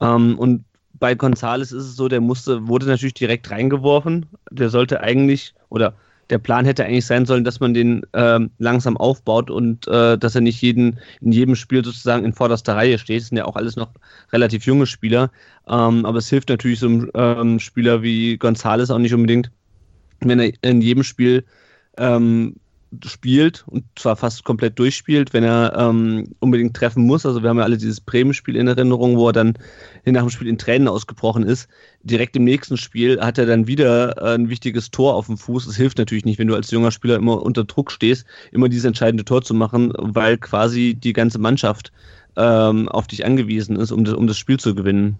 Ähm, 0.00 0.38
und 0.38 0.64
bei 1.00 1.14
Gonzales 1.14 1.72
ist 1.72 1.84
es 1.84 1.96
so, 1.96 2.08
der 2.08 2.20
musste, 2.20 2.68
wurde 2.68 2.86
natürlich 2.86 3.14
direkt 3.14 3.50
reingeworfen. 3.50 4.26
Der 4.50 4.70
sollte 4.70 5.00
eigentlich, 5.00 5.54
oder 5.70 5.94
der 6.28 6.38
Plan 6.38 6.64
hätte 6.64 6.84
eigentlich 6.84 7.06
sein 7.06 7.26
sollen, 7.26 7.42
dass 7.42 7.58
man 7.58 7.74
den 7.74 8.02
ähm, 8.12 8.50
langsam 8.58 8.96
aufbaut 8.96 9.50
und 9.50 9.88
äh, 9.88 10.16
dass 10.16 10.34
er 10.36 10.42
nicht 10.42 10.62
jeden, 10.62 11.00
in 11.20 11.32
jedem 11.32 11.56
Spiel 11.56 11.84
sozusagen 11.84 12.24
in 12.24 12.32
vorderster 12.32 12.76
Reihe 12.76 12.98
steht. 12.98 13.22
Das 13.22 13.28
sind 13.28 13.38
ja 13.38 13.46
auch 13.46 13.56
alles 13.56 13.74
noch 13.74 13.90
relativ 14.32 14.64
junge 14.64 14.86
Spieler. 14.86 15.32
Ähm, 15.68 16.06
aber 16.06 16.18
es 16.18 16.28
hilft 16.28 16.50
natürlich 16.50 16.78
so 16.78 16.86
einem 16.86 17.10
ähm, 17.14 17.58
Spieler 17.58 18.02
wie 18.02 18.36
Gonzales 18.36 18.90
auch 18.90 18.98
nicht 18.98 19.14
unbedingt, 19.14 19.50
wenn 20.20 20.38
er 20.38 20.52
in 20.62 20.82
jedem 20.82 21.02
Spiel 21.02 21.44
ähm, 21.96 22.56
spielt 23.04 23.64
und 23.68 23.84
zwar 23.96 24.16
fast 24.16 24.44
komplett 24.44 24.78
durchspielt, 24.78 25.32
wenn 25.32 25.44
er 25.44 25.76
ähm, 25.76 26.34
unbedingt 26.40 26.74
treffen 26.74 27.04
muss. 27.04 27.24
Also 27.24 27.42
wir 27.42 27.48
haben 27.48 27.58
ja 27.58 27.64
alle 27.64 27.78
dieses 27.78 28.00
Bremen-Spiel 28.00 28.56
in 28.56 28.66
Erinnerung, 28.66 29.16
wo 29.16 29.28
er 29.28 29.32
dann 29.32 29.54
nach 30.04 30.22
dem 30.22 30.30
Spiel 30.30 30.48
in 30.48 30.58
Tränen 30.58 30.88
ausgebrochen 30.88 31.44
ist. 31.44 31.68
Direkt 32.02 32.34
im 32.36 32.44
nächsten 32.44 32.76
Spiel 32.76 33.20
hat 33.20 33.38
er 33.38 33.46
dann 33.46 33.66
wieder 33.66 34.20
äh, 34.20 34.34
ein 34.34 34.48
wichtiges 34.48 34.90
Tor 34.90 35.14
auf 35.14 35.26
dem 35.26 35.38
Fuß. 35.38 35.66
Es 35.66 35.76
hilft 35.76 35.98
natürlich 35.98 36.24
nicht, 36.24 36.38
wenn 36.38 36.48
du 36.48 36.54
als 36.54 36.70
junger 36.70 36.90
Spieler 36.90 37.16
immer 37.16 37.42
unter 37.42 37.64
Druck 37.64 37.92
stehst, 37.92 38.26
immer 38.50 38.68
dieses 38.68 38.84
entscheidende 38.84 39.24
Tor 39.24 39.42
zu 39.42 39.54
machen, 39.54 39.92
weil 39.96 40.36
quasi 40.38 40.94
die 40.94 41.12
ganze 41.12 41.38
Mannschaft 41.38 41.92
ähm, 42.36 42.88
auf 42.88 43.06
dich 43.06 43.24
angewiesen 43.24 43.76
ist, 43.76 43.92
um 43.92 44.04
das, 44.04 44.14
um 44.14 44.26
das 44.26 44.38
Spiel 44.38 44.58
zu 44.58 44.74
gewinnen. 44.74 45.18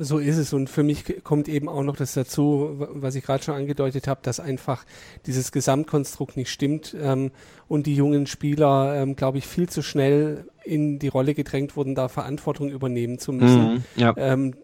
So 0.00 0.18
ist 0.18 0.36
es. 0.36 0.52
Und 0.52 0.70
für 0.70 0.84
mich 0.84 1.24
kommt 1.24 1.48
eben 1.48 1.68
auch 1.68 1.82
noch 1.82 1.96
das 1.96 2.14
dazu, 2.14 2.76
was 2.78 3.16
ich 3.16 3.24
gerade 3.24 3.42
schon 3.42 3.56
angedeutet 3.56 4.06
habe, 4.06 4.20
dass 4.22 4.38
einfach 4.38 4.84
dieses 5.26 5.50
Gesamtkonstrukt 5.50 6.36
nicht 6.36 6.50
stimmt 6.50 6.94
ähm, 7.00 7.32
und 7.66 7.86
die 7.86 7.96
jungen 7.96 8.28
Spieler, 8.28 8.94
ähm, 8.94 9.16
glaube 9.16 9.38
ich, 9.38 9.46
viel 9.46 9.68
zu 9.68 9.82
schnell 9.82 10.44
in 10.64 11.00
die 11.00 11.08
Rolle 11.08 11.34
gedrängt 11.34 11.74
wurden, 11.74 11.96
da 11.96 12.06
Verantwortung 12.06 12.70
übernehmen 12.70 13.18
zu 13.18 13.32
müssen, 13.32 13.74
mhm, 13.74 13.84
ja. 13.96 14.14
ähm, 14.16 14.54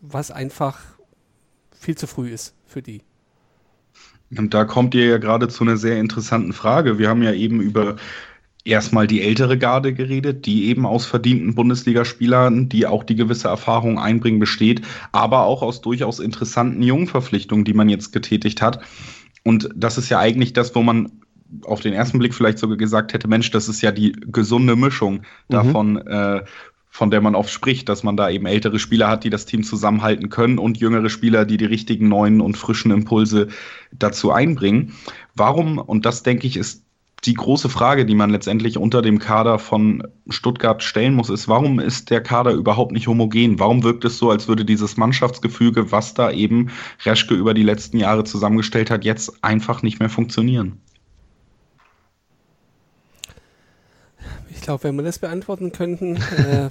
was 0.00 0.30
einfach 0.30 0.80
viel 1.72 1.96
zu 1.96 2.06
früh 2.06 2.30
ist 2.30 2.54
für 2.64 2.82
die. 2.82 3.02
Und 4.36 4.54
da 4.54 4.64
kommt 4.64 4.94
ihr 4.94 5.06
ja 5.06 5.18
gerade 5.18 5.48
zu 5.48 5.64
einer 5.64 5.76
sehr 5.76 5.98
interessanten 5.98 6.52
Frage. 6.52 6.98
Wir 6.98 7.08
haben 7.08 7.22
ja 7.22 7.32
eben 7.32 7.60
über 7.60 7.96
erstmal 8.64 9.06
die 9.06 9.22
ältere 9.22 9.58
Garde 9.58 9.92
geredet, 9.92 10.46
die 10.46 10.66
eben 10.66 10.86
aus 10.86 11.04
verdienten 11.04 11.54
Bundesligaspielern, 11.54 12.68
die 12.68 12.86
auch 12.86 13.04
die 13.04 13.16
gewisse 13.16 13.48
Erfahrung 13.48 13.98
einbringen, 13.98 14.38
besteht, 14.38 14.82
aber 15.10 15.44
auch 15.44 15.62
aus 15.62 15.80
durchaus 15.80 16.20
interessanten 16.20 16.82
Jungverpflichtungen, 16.82 17.64
die 17.64 17.74
man 17.74 17.88
jetzt 17.88 18.12
getätigt 18.12 18.62
hat. 18.62 18.80
Und 19.42 19.68
das 19.74 19.98
ist 19.98 20.08
ja 20.08 20.18
eigentlich 20.18 20.52
das, 20.52 20.74
wo 20.74 20.82
man 20.82 21.10
auf 21.64 21.80
den 21.80 21.92
ersten 21.92 22.18
Blick 22.18 22.34
vielleicht 22.34 22.58
sogar 22.58 22.76
gesagt 22.76 23.12
hätte, 23.12 23.28
Mensch, 23.28 23.50
das 23.50 23.68
ist 23.68 23.82
ja 23.82 23.90
die 23.90 24.12
gesunde 24.12 24.76
Mischung 24.76 25.14
mhm. 25.14 25.22
davon, 25.48 25.96
äh, 26.06 26.44
von 26.88 27.10
der 27.10 27.22
man 27.22 27.34
oft 27.34 27.50
spricht, 27.50 27.88
dass 27.88 28.02
man 28.02 28.16
da 28.16 28.28
eben 28.28 28.46
ältere 28.46 28.78
Spieler 28.78 29.08
hat, 29.08 29.24
die 29.24 29.30
das 29.30 29.46
Team 29.46 29.62
zusammenhalten 29.64 30.28
können 30.28 30.58
und 30.58 30.78
jüngere 30.78 31.08
Spieler, 31.08 31.46
die 31.46 31.56
die 31.56 31.64
richtigen 31.64 32.08
neuen 32.08 32.40
und 32.40 32.56
frischen 32.56 32.90
Impulse 32.90 33.48
dazu 33.92 34.30
einbringen. 34.30 34.92
Warum, 35.34 35.78
und 35.78 36.04
das 36.04 36.22
denke 36.22 36.46
ich, 36.46 36.58
ist 36.58 36.84
die 37.24 37.34
große 37.34 37.68
Frage, 37.68 38.04
die 38.04 38.16
man 38.16 38.30
letztendlich 38.30 38.78
unter 38.78 39.00
dem 39.00 39.20
Kader 39.20 39.58
von 39.60 40.02
Stuttgart 40.28 40.82
stellen 40.82 41.14
muss, 41.14 41.30
ist, 41.30 41.46
warum 41.46 41.78
ist 41.78 42.10
der 42.10 42.20
Kader 42.20 42.52
überhaupt 42.52 42.90
nicht 42.90 43.06
homogen? 43.06 43.60
Warum 43.60 43.84
wirkt 43.84 44.04
es 44.04 44.18
so, 44.18 44.30
als 44.30 44.48
würde 44.48 44.64
dieses 44.64 44.96
Mannschaftsgefüge, 44.96 45.92
was 45.92 46.14
da 46.14 46.32
eben 46.32 46.70
Reschke 47.04 47.34
über 47.34 47.54
die 47.54 47.62
letzten 47.62 47.98
Jahre 47.98 48.24
zusammengestellt 48.24 48.90
hat, 48.90 49.04
jetzt 49.04 49.44
einfach 49.44 49.82
nicht 49.82 50.00
mehr 50.00 50.08
funktionieren? 50.08 50.80
Ich 54.50 54.60
glaube, 54.60 54.84
wenn 54.84 54.96
wir 54.96 55.04
das 55.04 55.20
beantworten 55.20 55.70
könnten, 55.70 56.16
äh, 56.36 56.70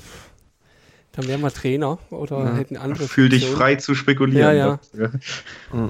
dann 1.14 1.28
wären 1.28 1.42
wir 1.42 1.52
Trainer 1.52 1.98
oder 2.10 2.40
ja. 2.40 2.56
hätten 2.56 2.76
andere. 2.76 3.08
Fühl 3.08 3.30
dich 3.30 3.46
frei 3.46 3.76
zu 3.76 3.96
spekulieren. 3.96 4.56
Ja, 4.56 4.80
ja. 4.94 5.90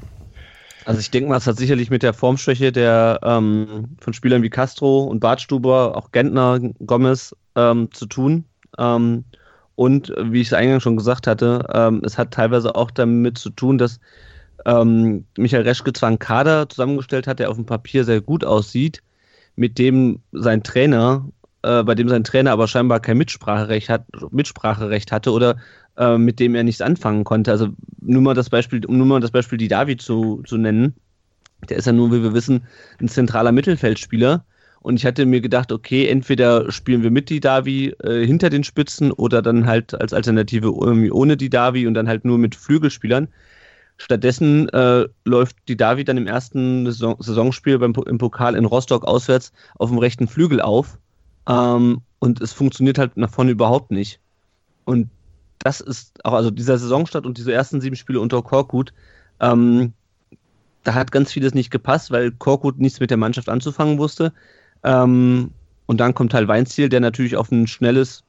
Also 0.91 0.99
ich 0.99 1.09
denke 1.09 1.29
mal, 1.29 1.37
es 1.37 1.47
hat 1.47 1.55
sicherlich 1.55 1.89
mit 1.89 2.03
der 2.03 2.13
Formschwäche 2.13 2.73
der 2.73 3.21
ähm, 3.23 3.95
von 4.01 4.11
Spielern 4.11 4.43
wie 4.43 4.49
Castro 4.49 5.05
und 5.05 5.21
Bartstuber, 5.21 5.95
auch 5.95 6.11
Gentner, 6.11 6.59
Gomez 6.85 7.33
ähm, 7.55 7.89
zu 7.93 8.07
tun. 8.07 8.43
Ähm, 8.77 9.23
und 9.75 10.13
wie 10.21 10.41
ich 10.41 10.47
es 10.47 10.53
eingangs 10.53 10.83
schon 10.83 10.97
gesagt 10.97 11.27
hatte, 11.27 11.65
ähm, 11.73 12.01
es 12.03 12.17
hat 12.17 12.31
teilweise 12.31 12.75
auch 12.75 12.91
damit 12.91 13.37
zu 13.37 13.51
tun, 13.51 13.77
dass 13.77 14.01
ähm, 14.65 15.23
Michael 15.37 15.63
Reschke 15.63 15.93
zwar 15.93 16.09
einen 16.09 16.19
Kader 16.19 16.67
zusammengestellt 16.67 17.25
hat, 17.25 17.39
der 17.39 17.49
auf 17.49 17.55
dem 17.55 17.65
Papier 17.65 18.03
sehr 18.03 18.19
gut 18.19 18.43
aussieht, 18.43 19.01
mit 19.55 19.79
dem 19.79 20.19
sein 20.33 20.61
Trainer, 20.61 21.25
äh, 21.61 21.83
bei 21.83 21.95
dem 21.95 22.09
sein 22.09 22.25
Trainer 22.25 22.51
aber 22.51 22.67
scheinbar 22.67 22.99
kein 22.99 23.17
Mitspracherecht, 23.17 23.87
hat, 23.87 24.03
Mitspracherecht 24.31 25.13
hatte 25.13 25.31
oder 25.31 25.55
äh, 25.97 26.17
mit 26.17 26.39
dem 26.39 26.55
er 26.55 26.63
nichts 26.63 26.81
anfangen 26.81 27.23
konnte. 27.23 27.51
Also 27.51 27.69
nur 27.99 28.21
mal 28.21 28.33
das 28.33 28.49
Beispiel, 28.49 28.85
um 28.85 28.97
nur 28.97 29.07
mal 29.07 29.19
das 29.19 29.31
Beispiel 29.31 29.57
die 29.57 29.67
David 29.67 30.01
zu, 30.01 30.41
zu 30.45 30.57
nennen. 30.57 30.95
Der 31.69 31.77
ist 31.77 31.85
ja 31.85 31.93
nur, 31.93 32.11
wie 32.11 32.23
wir 32.23 32.33
wissen, 32.33 32.63
ein 32.99 33.07
zentraler 33.07 33.51
Mittelfeldspieler. 33.51 34.43
Und 34.81 34.95
ich 34.95 35.05
hatte 35.05 35.27
mir 35.27 35.41
gedacht, 35.41 35.71
okay, 35.71 36.07
entweder 36.07 36.71
spielen 36.71 37.03
wir 37.03 37.11
mit 37.11 37.29
die 37.29 37.39
Davi 37.39 37.93
äh, 38.03 38.25
hinter 38.25 38.49
den 38.49 38.63
Spitzen 38.63 39.11
oder 39.11 39.43
dann 39.43 39.67
halt 39.67 39.99
als 39.99 40.11
Alternative 40.11 40.67
irgendwie 40.67 41.11
ohne 41.11 41.37
die 41.37 41.51
Davi 41.51 41.85
und 41.85 41.93
dann 41.93 42.07
halt 42.07 42.25
nur 42.25 42.39
mit 42.39 42.55
Flügelspielern. 42.55 43.27
Stattdessen 43.97 44.69
äh, 44.69 45.07
läuft 45.23 45.57
die 45.67 45.77
Davi 45.77 46.03
dann 46.03 46.17
im 46.17 46.25
ersten 46.25 46.87
Saison 46.87 47.17
Saisonspiel 47.19 47.77
beim, 47.77 47.93
im 48.07 48.17
Pokal 48.17 48.55
in 48.55 48.65
Rostock 48.65 49.05
auswärts 49.05 49.53
auf 49.75 49.89
dem 49.89 49.99
rechten 49.99 50.27
Flügel 50.27 50.59
auf. 50.61 50.97
Ähm, 51.47 52.01
und 52.17 52.41
es 52.41 52.51
funktioniert 52.51 52.97
halt 52.97 53.17
nach 53.17 53.29
vorne 53.29 53.51
überhaupt 53.51 53.91
nicht. 53.91 54.19
Und 54.85 55.11
das 55.63 55.81
ist 55.81 56.23
auch, 56.25 56.33
also 56.33 56.51
dieser 56.51 56.77
Saisonstart 56.77 57.25
und 57.25 57.37
diese 57.37 57.53
ersten 57.53 57.81
sieben 57.81 57.95
Spiele 57.95 58.19
unter 58.19 58.41
Korkut, 58.41 58.93
ähm, 59.39 59.93
da 60.83 60.93
hat 60.93 61.11
ganz 61.11 61.31
vieles 61.31 61.53
nicht 61.53 61.71
gepasst, 61.71 62.11
weil 62.11 62.31
Korkut 62.31 62.79
nichts 62.79 62.99
mit 62.99 63.11
der 63.11 63.17
Mannschaft 63.17 63.49
anzufangen 63.49 63.97
wusste. 63.97 64.33
Ähm, 64.83 65.51
und 65.85 65.99
dann 65.99 66.13
kommt 66.13 66.33
halt 66.33 66.47
Weinziel, 66.47 66.89
der 66.89 66.99
natürlich 66.99 67.35
auf 67.35 67.51
ein 67.51 67.67
schnelles, 67.67 68.23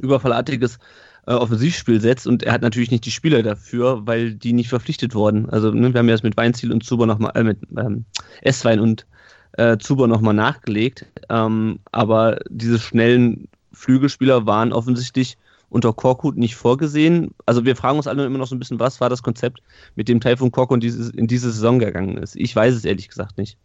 überfallartiges 0.00 0.78
äh, 1.26 1.32
Offensivspiel 1.32 2.00
setzt 2.00 2.26
und 2.26 2.42
er 2.42 2.52
hat 2.52 2.62
natürlich 2.62 2.90
nicht 2.90 3.06
die 3.06 3.10
Spieler 3.10 3.42
dafür, 3.42 4.06
weil 4.06 4.34
die 4.34 4.52
nicht 4.52 4.68
verpflichtet 4.68 5.14
wurden. 5.14 5.48
Also 5.48 5.70
ne, 5.70 5.92
wir 5.92 5.98
haben 5.98 6.08
ja 6.08 6.14
das 6.14 6.22
mit 6.22 6.36
Weinziel 6.36 6.72
und 6.72 6.84
Zuber 6.84 7.06
nochmal, 7.06 7.32
äh, 7.34 7.44
mit 7.44 7.58
ähm, 7.76 8.04
Esswein 8.42 8.80
und 8.80 9.06
äh, 9.52 9.78
Zuber 9.78 10.06
nochmal 10.06 10.34
nachgelegt. 10.34 11.06
Ähm, 11.28 11.80
aber 11.92 12.40
diese 12.48 12.78
schnellen 12.78 13.48
Flügelspieler 13.72 14.46
waren 14.46 14.72
offensichtlich 14.72 15.36
unter 15.70 15.92
Korkut 15.92 16.36
nicht 16.36 16.56
vorgesehen. 16.56 17.30
Also 17.46 17.64
wir 17.64 17.76
fragen 17.76 17.96
uns 17.96 18.06
alle 18.06 18.26
immer 18.26 18.38
noch 18.38 18.46
so 18.46 18.54
ein 18.54 18.58
bisschen, 18.58 18.80
was 18.80 19.00
war 19.00 19.08
das 19.08 19.22
Konzept, 19.22 19.60
mit 19.94 20.08
dem 20.08 20.20
Taifun 20.20 20.50
Korkut 20.50 20.84
in, 20.84 21.10
in 21.16 21.26
diese 21.26 21.50
Saison 21.50 21.78
gegangen 21.78 22.18
ist. 22.18 22.36
Ich 22.36 22.54
weiß 22.54 22.74
es 22.74 22.84
ehrlich 22.84 23.08
gesagt 23.08 23.38
nicht. 23.38 23.56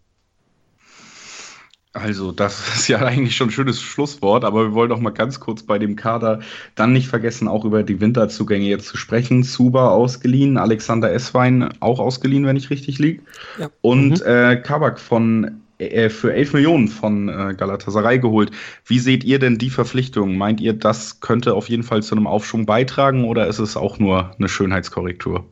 Also, 1.95 2.33
das 2.33 2.59
ist 2.75 2.87
ja 2.89 2.99
eigentlich 2.99 3.35
schon 3.35 3.47
ein 3.47 3.51
schönes 3.51 3.81
Schlusswort, 3.81 4.43
aber 4.43 4.65
wir 4.65 4.73
wollen 4.73 4.89
doch 4.89 4.99
mal 4.99 5.11
ganz 5.11 5.39
kurz 5.39 5.63
bei 5.63 5.79
dem 5.79 5.95
Kader 5.95 6.41
dann 6.75 6.91
nicht 6.91 7.07
vergessen, 7.07 7.47
auch 7.47 7.63
über 7.63 7.83
die 7.83 8.01
Winterzugänge 8.01 8.65
jetzt 8.65 8.87
zu 8.87 8.97
sprechen. 8.97 9.43
Zuba 9.43 9.89
ausgeliehen, 9.89 10.57
Alexander 10.57 11.11
Esswein 11.11 11.69
auch 11.79 11.99
ausgeliehen, 11.99 12.45
wenn 12.45 12.57
ich 12.57 12.69
richtig 12.69 12.99
liege. 12.99 13.23
Ja. 13.57 13.69
Und 13.81 14.19
mhm. 14.19 14.25
äh, 14.25 14.57
Kabak 14.57 14.99
von 14.99 15.61
äh, 15.77 16.09
für 16.09 16.33
11 16.33 16.53
Millionen 16.53 16.87
von 16.87 17.29
äh, 17.29 17.53
Galatasaray 17.55 18.19
geholt. 18.19 18.51
Wie 18.85 18.99
seht 18.99 19.23
ihr 19.23 19.39
denn 19.39 19.57
die 19.57 19.69
Verpflichtung? 19.69 20.37
Meint 20.37 20.61
ihr, 20.61 20.73
das 20.73 21.19
könnte 21.19 21.53
auf 21.53 21.69
jeden 21.69 21.83
Fall 21.83 22.03
zu 22.03 22.15
einem 22.15 22.27
Aufschwung 22.27 22.65
beitragen 22.65 23.25
oder 23.25 23.47
ist 23.47 23.59
es 23.59 23.75
auch 23.75 23.99
nur 23.99 24.31
eine 24.37 24.47
Schönheitskorrektur? 24.47 25.45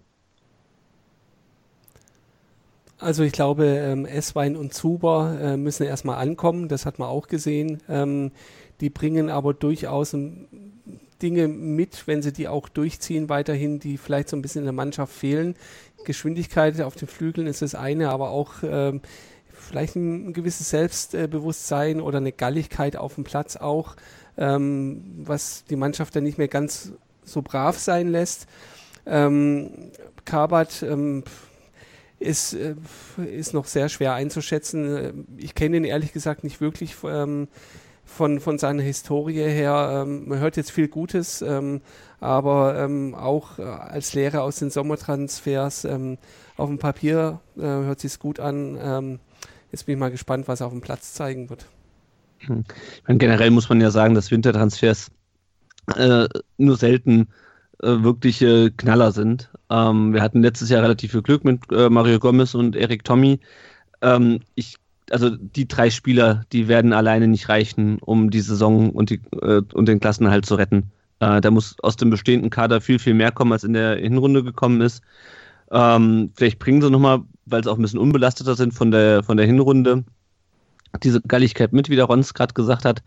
Also 3.00 3.24
ich 3.24 3.34
glaube, 3.34 3.66
ähm, 3.66 4.06
Esswein 4.06 4.56
und 4.56 4.74
Zuber 4.74 5.38
äh, 5.42 5.58
müssen 5.58 5.84
erstmal 5.84 6.20
ankommen, 6.20 6.70
das 6.70 6.86
hat 6.86 7.00
man 7.00 7.10
auch 7.10 7.28
gesehen. 7.28 7.82
Ähm, 7.90 8.32
die 8.80 8.90
bringen 8.90 9.30
aber 9.30 9.54
durchaus 9.54 10.16
Dinge 11.22 11.48
mit, 11.48 12.08
wenn 12.08 12.22
sie 12.22 12.32
die 12.32 12.48
auch 12.48 12.70
durchziehen 12.70 13.30
weiterhin, 13.30 13.80
die 13.80 13.98
vielleicht 13.98 14.30
so 14.30 14.38
ein 14.38 14.42
bisschen 14.42 14.60
in 14.60 14.66
der 14.66 14.74
Mannschaft 14.74 15.14
fehlen. 15.14 15.56
Geschwindigkeit 16.06 16.80
auf 16.82 16.96
den 16.96 17.08
Flügeln 17.08 17.48
ist 17.48 17.62
das 17.62 17.76
eine, 17.76 18.10
aber 18.10 18.30
auch 18.30 18.56
ähm, 18.64 19.02
vielleicht 19.64 19.96
ein, 19.96 20.34
gewisses 20.34 20.70
Selbstbewusstsein 20.70 22.02
oder 22.02 22.18
eine 22.18 22.32
Galligkeit 22.32 22.96
auf 22.96 23.16
dem 23.16 23.24
Platz 23.24 23.56
auch, 23.56 23.96
ähm, 24.38 25.04
was 25.24 25.66
die 25.66 25.76
Mannschaft 25.76 26.16
dann 26.16 26.24
nicht 26.24 26.38
mehr 26.38 26.48
ganz 26.48 26.94
so 27.24 27.42
brav 27.42 27.78
sein 27.78 28.10
lässt. 28.10 28.48
Ähm, 29.06 29.92
Kabat 30.26 30.84
ähm, 30.84 31.24
ist, 32.20 32.54
äh, 32.54 32.76
ist 33.18 33.54
noch 33.54 33.66
sehr 33.66 33.90
schwer 33.90 34.14
einzuschätzen. 34.14 35.26
Ich 35.38 35.56
kenne 35.56 35.78
ihn 35.78 35.84
ehrlich 35.84 36.14
gesagt 36.14 36.44
nicht 36.44 36.62
wirklich 36.62 36.96
ähm, 37.04 37.48
von, 38.06 38.40
von 38.40 38.58
seiner 38.58 38.84
Historie 38.84 39.44
her. 39.44 40.04
Ähm, 40.06 40.28
man 40.28 40.40
hört 40.40 40.58
jetzt 40.58 40.72
viel 40.72 40.88
Gutes, 40.88 41.42
ähm, 41.42 41.82
aber 42.20 42.78
ähm, 42.80 43.16
auch 43.16 43.60
äh, 43.60 43.64
als 43.64 44.14
Lehrer 44.14 44.44
aus 44.44 44.58
den 44.58 44.70
Sommertransfers 44.70 45.86
auf 46.56 46.70
dem 46.70 46.78
Papier 46.78 47.40
äh, 47.58 47.62
hört 47.62 48.00
sich 48.00 48.20
gut 48.20 48.40
an. 48.40 49.20
Jetzt 49.74 49.88
bin 49.88 49.94
ich 49.94 50.00
mal 50.00 50.12
gespannt, 50.12 50.48
was 50.48 50.62
er 50.62 50.68
auf 50.68 50.72
dem 50.72 50.82
Platz 50.82 51.16
zeigen 51.16 51.50
wird. 51.50 51.66
Hm. 52.46 52.64
Meine, 53.08 53.18
generell 53.18 53.50
muss 53.50 53.70
man 53.70 53.82
ja 53.82 53.90
sagen, 53.90 54.14
dass 54.14 54.30
Wintertransfers 54.30 55.10
äh, 55.96 56.28
nur 56.60 56.78
selten 56.78 57.30
äh, 57.82 58.04
wirkliche 58.04 58.70
Knaller 58.70 59.12
sind. 59.12 59.50
Ähm, 59.72 60.14
wir 60.14 60.22
hatten 60.22 60.44
letztes 60.44 60.70
Jahr 60.70 60.84
relativ 60.84 61.14
viel 61.14 61.24
Glück 61.24 61.44
mit 61.44 61.72
äh, 61.72 61.90
Mario 61.90 62.20
Gomez 62.20 62.54
und 62.54 62.76
Erik 62.76 63.04
Tommy. 63.04 63.40
Ähm, 64.04 64.42
ich, 64.54 64.76
also 65.10 65.32
die 65.32 65.68
drei 65.68 65.90
Spieler, 65.90 66.46
die 66.52 66.68
werden 66.68 66.94
alleine 66.94 67.28
nicht 67.28 67.50
reichen, 67.50 67.98
um 67.98 68.30
die 68.30 68.42
Saison 68.42 68.92
und, 68.92 69.10
die, 69.10 69.22
äh, 69.42 69.64
und 69.74 69.88
den 69.88 70.00
Klassenhalt 70.00 70.46
zu 70.46 70.54
retten. 70.54 70.92
Äh, 71.20 71.42
da 71.42 71.50
muss 71.50 71.78
aus 71.82 71.96
dem 71.96 72.12
bestehenden 72.12 72.52
Kader 72.52 72.80
viel, 72.80 73.00
viel 73.00 73.16
mehr 73.16 73.32
kommen, 73.32 73.52
als 73.52 73.64
in 73.64 73.74
der 73.74 73.96
Hinrunde 73.96 74.44
gekommen 74.44 74.82
ist. 74.82 75.02
Ähm, 75.72 76.30
vielleicht 76.36 76.60
bringen 76.60 76.84
sie 76.84 76.92
nochmal 76.92 77.24
weil 77.46 77.64
sie 77.64 77.72
auch 77.72 77.78
ein 77.78 77.82
bisschen 77.82 78.00
unbelasteter 78.00 78.56
sind 78.56 78.74
von 78.74 78.92
der, 78.92 79.24
von 79.24 79.38
der 79.38 79.46
Hinrunde, 79.46 80.04
diese 81.02 81.22
Galligkeit 81.22 81.74
mit, 81.74 81.90
wie 81.90 81.96
der 81.96 82.06
Rons 82.06 82.34
gerade 82.34 82.54
gesagt 82.54 82.86
hat. 82.86 83.04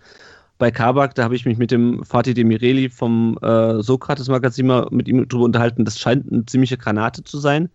Bei 0.59 0.71
Kabak, 0.71 1.15
da 1.15 1.25
habe 1.25 1.37
ich 1.37 1.45
mich 1.45 1.59
mit 1.59 1.71
dem 1.71 2.03
Fatih 2.05 2.35
Demireli 2.35 2.89
vom 2.89 3.39
äh, 3.43 3.83
Sokrates-Magazin 3.83 4.67
mal 4.67 4.89
mit 4.91 5.07
ihm 5.07 5.29
drüber 5.29 5.45
unterhalten. 5.45 5.85
Das 5.85 5.99
scheint 5.99 6.33
eine 6.33 6.47
ziemliche 6.47 6.79
Granate 6.79 7.25
zu 7.25 7.39
sein. 7.39 7.69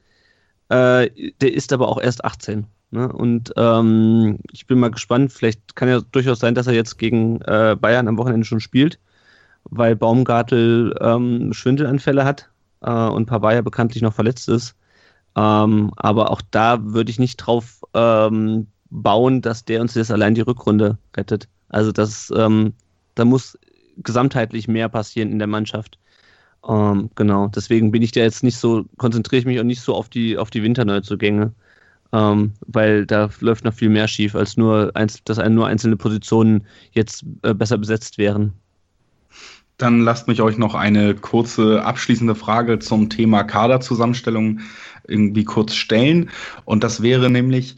Äh, 0.69 1.31
der 1.41 1.53
ist 1.53 1.73
aber 1.73 1.89
auch 1.89 2.01
erst 2.01 2.25
18. 2.25 2.65
Ne? 2.91 3.11
Und 3.11 3.53
ähm, 3.55 4.39
ich 4.51 4.65
bin 4.65 4.79
mal 4.79 4.89
gespannt. 4.89 5.31
Vielleicht 5.31 5.75
kann 5.75 5.89
ja 5.89 6.01
durchaus 6.11 6.39
sein, 6.39 6.55
dass 6.55 6.67
er 6.67 6.73
jetzt 6.73 6.97
gegen 6.97 7.41
äh, 7.41 7.77
Bayern 7.79 8.07
am 8.07 8.17
Wochenende 8.17 8.45
schon 8.45 8.59
spielt, 8.59 8.99
weil 9.63 9.95
Baumgartel 9.95 10.95
ähm, 10.99 11.53
Schwindelanfälle 11.53 12.25
hat 12.25 12.49
äh, 12.81 12.91
und 12.91 13.27
Pavaya 13.27 13.61
bekanntlich 13.61 14.01
noch 14.01 14.13
verletzt 14.13 14.49
ist. 14.49 14.75
Ähm, 15.35 15.91
aber 15.95 16.31
auch 16.31 16.41
da 16.51 16.83
würde 16.83 17.11
ich 17.11 17.19
nicht 17.19 17.37
drauf 17.37 17.81
ähm, 17.93 18.67
bauen, 18.89 19.41
dass 19.41 19.65
der 19.65 19.81
uns 19.81 19.95
jetzt 19.95 20.11
allein 20.11 20.35
die 20.35 20.41
Rückrunde 20.41 20.97
rettet. 21.15 21.47
Also 21.69 21.91
das, 21.91 22.31
ähm, 22.35 22.73
da 23.15 23.25
muss 23.25 23.57
gesamtheitlich 23.97 24.67
mehr 24.67 24.89
passieren 24.89 25.31
in 25.31 25.39
der 25.39 25.47
Mannschaft. 25.47 25.97
Ähm, 26.67 27.09
genau, 27.15 27.47
deswegen 27.47 27.91
bin 27.91 28.01
ich 28.01 28.11
da 28.11 28.19
jetzt 28.19 28.43
nicht 28.43 28.57
so, 28.57 28.85
konzentriere 28.97 29.39
ich 29.39 29.45
mich 29.45 29.59
auch 29.59 29.65
nicht 29.65 29.81
so 29.81 29.95
auf 29.95 30.09
die, 30.09 30.37
auf 30.37 30.49
die 30.49 30.63
Winterneuzugänge, 30.63 31.53
ähm, 32.11 32.51
weil 32.67 33.05
da 33.05 33.29
läuft 33.39 33.63
noch 33.63 33.73
viel 33.73 33.89
mehr 33.89 34.07
schief, 34.07 34.35
als 34.35 34.57
nur, 34.57 34.91
dass 35.25 35.37
nur 35.49 35.67
einzelne 35.67 35.97
Positionen 35.97 36.65
jetzt 36.91 37.25
äh, 37.43 37.53
besser 37.53 37.77
besetzt 37.77 38.17
wären. 38.17 38.53
Dann 39.77 40.01
lasst 40.01 40.27
mich 40.27 40.41
euch 40.41 40.59
noch 40.59 40.75
eine 40.75 41.15
kurze 41.15 41.83
abschließende 41.83 42.35
Frage 42.35 42.77
zum 42.77 43.09
Thema 43.09 43.43
Kaderzusammenstellung 43.43 44.59
irgendwie 45.07 45.43
kurz 45.43 45.75
stellen. 45.75 46.29
Und 46.65 46.83
das 46.83 47.01
wäre 47.01 47.29
nämlich, 47.29 47.75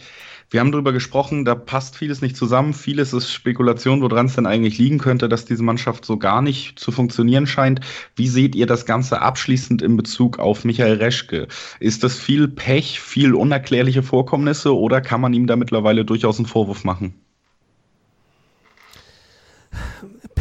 wir 0.49 0.59
haben 0.59 0.71
darüber 0.71 0.93
gesprochen, 0.93 1.45
da 1.45 1.55
passt 1.55 1.95
vieles 1.95 2.21
nicht 2.21 2.37
zusammen. 2.37 2.73
Vieles 2.73 3.11
ist 3.11 3.31
Spekulation, 3.31 4.01
woran 4.01 4.27
es 4.27 4.35
denn 4.35 4.45
eigentlich 4.45 4.77
liegen 4.77 4.99
könnte, 4.99 5.27
dass 5.27 5.45
diese 5.45 5.63
Mannschaft 5.63 6.05
so 6.05 6.17
gar 6.17 6.43
nicht 6.43 6.77
zu 6.77 6.91
funktionieren 6.91 7.47
scheint. 7.47 7.79
Wie 8.15 8.27
seht 8.27 8.53
ihr 8.55 8.67
das 8.67 8.85
Ganze 8.85 9.21
abschließend 9.21 9.81
in 9.81 9.97
Bezug 9.97 10.37
auf 10.37 10.63
Michael 10.63 10.97
Reschke? 10.97 11.47
Ist 11.79 12.03
das 12.03 12.19
viel 12.19 12.47
Pech, 12.47 12.99
viel 12.99 13.33
unerklärliche 13.33 14.03
Vorkommnisse 14.03 14.77
oder 14.77 15.01
kann 15.01 15.21
man 15.21 15.33
ihm 15.33 15.47
da 15.47 15.55
mittlerweile 15.55 16.05
durchaus 16.05 16.37
einen 16.37 16.45
Vorwurf 16.45 16.83
machen? 16.83 17.15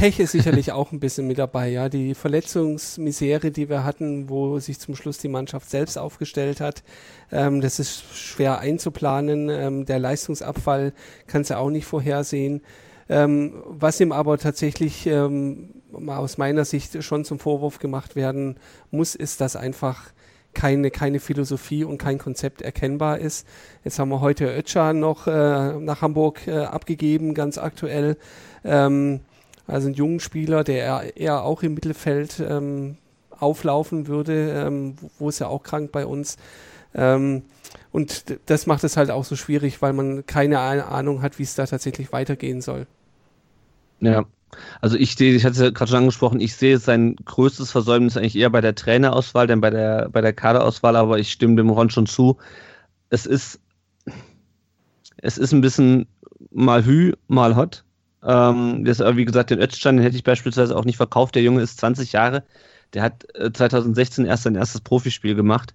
Pech 0.02 0.18
ist 0.18 0.32
sicherlich 0.32 0.72
auch 0.72 0.90
ein 0.90 0.98
bisschen 0.98 1.28
mit 1.28 1.38
dabei, 1.38 1.68
ja. 1.68 1.88
Die 1.88 2.16
Verletzungsmisere, 2.16 3.52
die 3.52 3.68
wir 3.68 3.84
hatten, 3.84 4.28
wo 4.28 4.58
sich 4.58 4.80
zum 4.80 4.96
Schluss 4.96 5.18
die 5.18 5.28
Mannschaft 5.28 5.70
selbst 5.70 5.96
aufgestellt 5.96 6.60
hat, 6.60 6.82
ähm, 7.30 7.60
das 7.60 7.78
ist 7.78 8.02
schwer 8.12 8.58
einzuplanen. 8.58 9.48
Ähm, 9.48 9.86
der 9.86 10.00
Leistungsabfall 10.00 10.92
kann 11.28 11.44
sie 11.44 11.56
auch 11.56 11.70
nicht 11.70 11.84
vorhersehen. 11.84 12.62
Ähm, 13.08 13.62
was 13.68 14.00
ihm 14.00 14.10
aber 14.10 14.38
tatsächlich 14.38 15.06
ähm, 15.06 15.70
aus 16.08 16.36
meiner 16.36 16.64
Sicht 16.64 17.04
schon 17.04 17.24
zum 17.24 17.38
Vorwurf 17.38 17.78
gemacht 17.78 18.16
werden 18.16 18.56
muss, 18.90 19.14
ist, 19.14 19.40
dass 19.40 19.54
einfach 19.54 20.10
keine, 20.52 20.90
keine 20.90 21.20
Philosophie 21.20 21.84
und 21.84 21.98
kein 21.98 22.18
Konzept 22.18 22.60
erkennbar 22.60 23.20
ist. 23.20 23.46
Jetzt 23.84 24.00
haben 24.00 24.08
wir 24.08 24.20
heute 24.20 24.52
Ötschan 24.52 24.98
noch 24.98 25.28
äh, 25.28 25.74
nach 25.78 26.02
Hamburg 26.02 26.48
äh, 26.48 26.64
abgegeben, 26.64 27.34
ganz 27.34 27.56
aktuell. 27.56 28.16
Ähm, 28.64 29.20
also 29.66 29.86
einen 29.86 29.94
jungen 29.94 30.20
Spieler, 30.20 30.64
der 30.64 31.16
eher 31.16 31.42
auch 31.42 31.62
im 31.62 31.74
Mittelfeld 31.74 32.40
ähm, 32.40 32.96
auflaufen 33.38 34.06
würde, 34.06 34.64
ähm, 34.66 34.96
wo 35.18 35.28
ist 35.28 35.40
er 35.40 35.48
auch 35.48 35.62
krank 35.62 35.92
bei 35.92 36.06
uns. 36.06 36.36
Ähm, 36.94 37.42
und 37.90 38.24
das 38.46 38.66
macht 38.66 38.84
es 38.84 38.96
halt 38.96 39.10
auch 39.10 39.24
so 39.24 39.36
schwierig, 39.36 39.82
weil 39.82 39.92
man 39.92 40.26
keine 40.26 40.58
Ahnung 40.58 41.22
hat, 41.22 41.38
wie 41.38 41.42
es 41.42 41.54
da 41.54 41.66
tatsächlich 41.66 42.12
weitergehen 42.12 42.60
soll. 42.60 42.86
Ja, 44.00 44.24
also 44.80 44.96
ich 44.96 45.14
sehe, 45.14 45.34
ich 45.34 45.44
hatte 45.44 45.52
es 45.52 45.60
ja 45.60 45.70
gerade 45.70 45.90
schon 45.90 46.00
angesprochen, 46.00 46.40
ich 46.40 46.56
sehe 46.56 46.78
sein 46.78 47.16
größtes 47.24 47.70
Versäumnis 47.70 48.16
eigentlich 48.16 48.36
eher 48.36 48.50
bei 48.50 48.60
der 48.60 48.74
Trainerauswahl, 48.74 49.46
denn 49.46 49.60
bei 49.60 49.70
der, 49.70 50.08
bei 50.10 50.20
der 50.20 50.32
Kaderauswahl, 50.32 50.96
aber 50.96 51.18
ich 51.18 51.32
stimme 51.32 51.56
dem 51.56 51.70
Ron 51.70 51.90
schon 51.90 52.06
zu. 52.06 52.36
Es 53.08 53.26
ist, 53.26 53.60
es 55.18 55.38
ist 55.38 55.52
ein 55.52 55.60
bisschen 55.60 56.06
mal 56.50 56.84
Hü, 56.84 57.12
mal 57.28 57.56
Hot. 57.56 57.84
Ähm, 58.24 58.84
das, 58.84 59.00
wie 59.00 59.24
gesagt, 59.24 59.50
den 59.50 59.60
Özcan, 59.60 59.96
den 59.96 60.04
hätte 60.04 60.16
ich 60.16 60.24
beispielsweise 60.24 60.76
auch 60.76 60.84
nicht 60.84 60.96
verkauft. 60.96 61.34
Der 61.34 61.42
Junge 61.42 61.62
ist 61.62 61.78
20 61.78 62.12
Jahre. 62.12 62.44
Der 62.94 63.02
hat 63.02 63.26
2016 63.34 64.24
äh, 64.24 64.28
erst 64.28 64.44
sein 64.44 64.54
erstes 64.54 64.80
Profispiel 64.80 65.34
gemacht. 65.34 65.74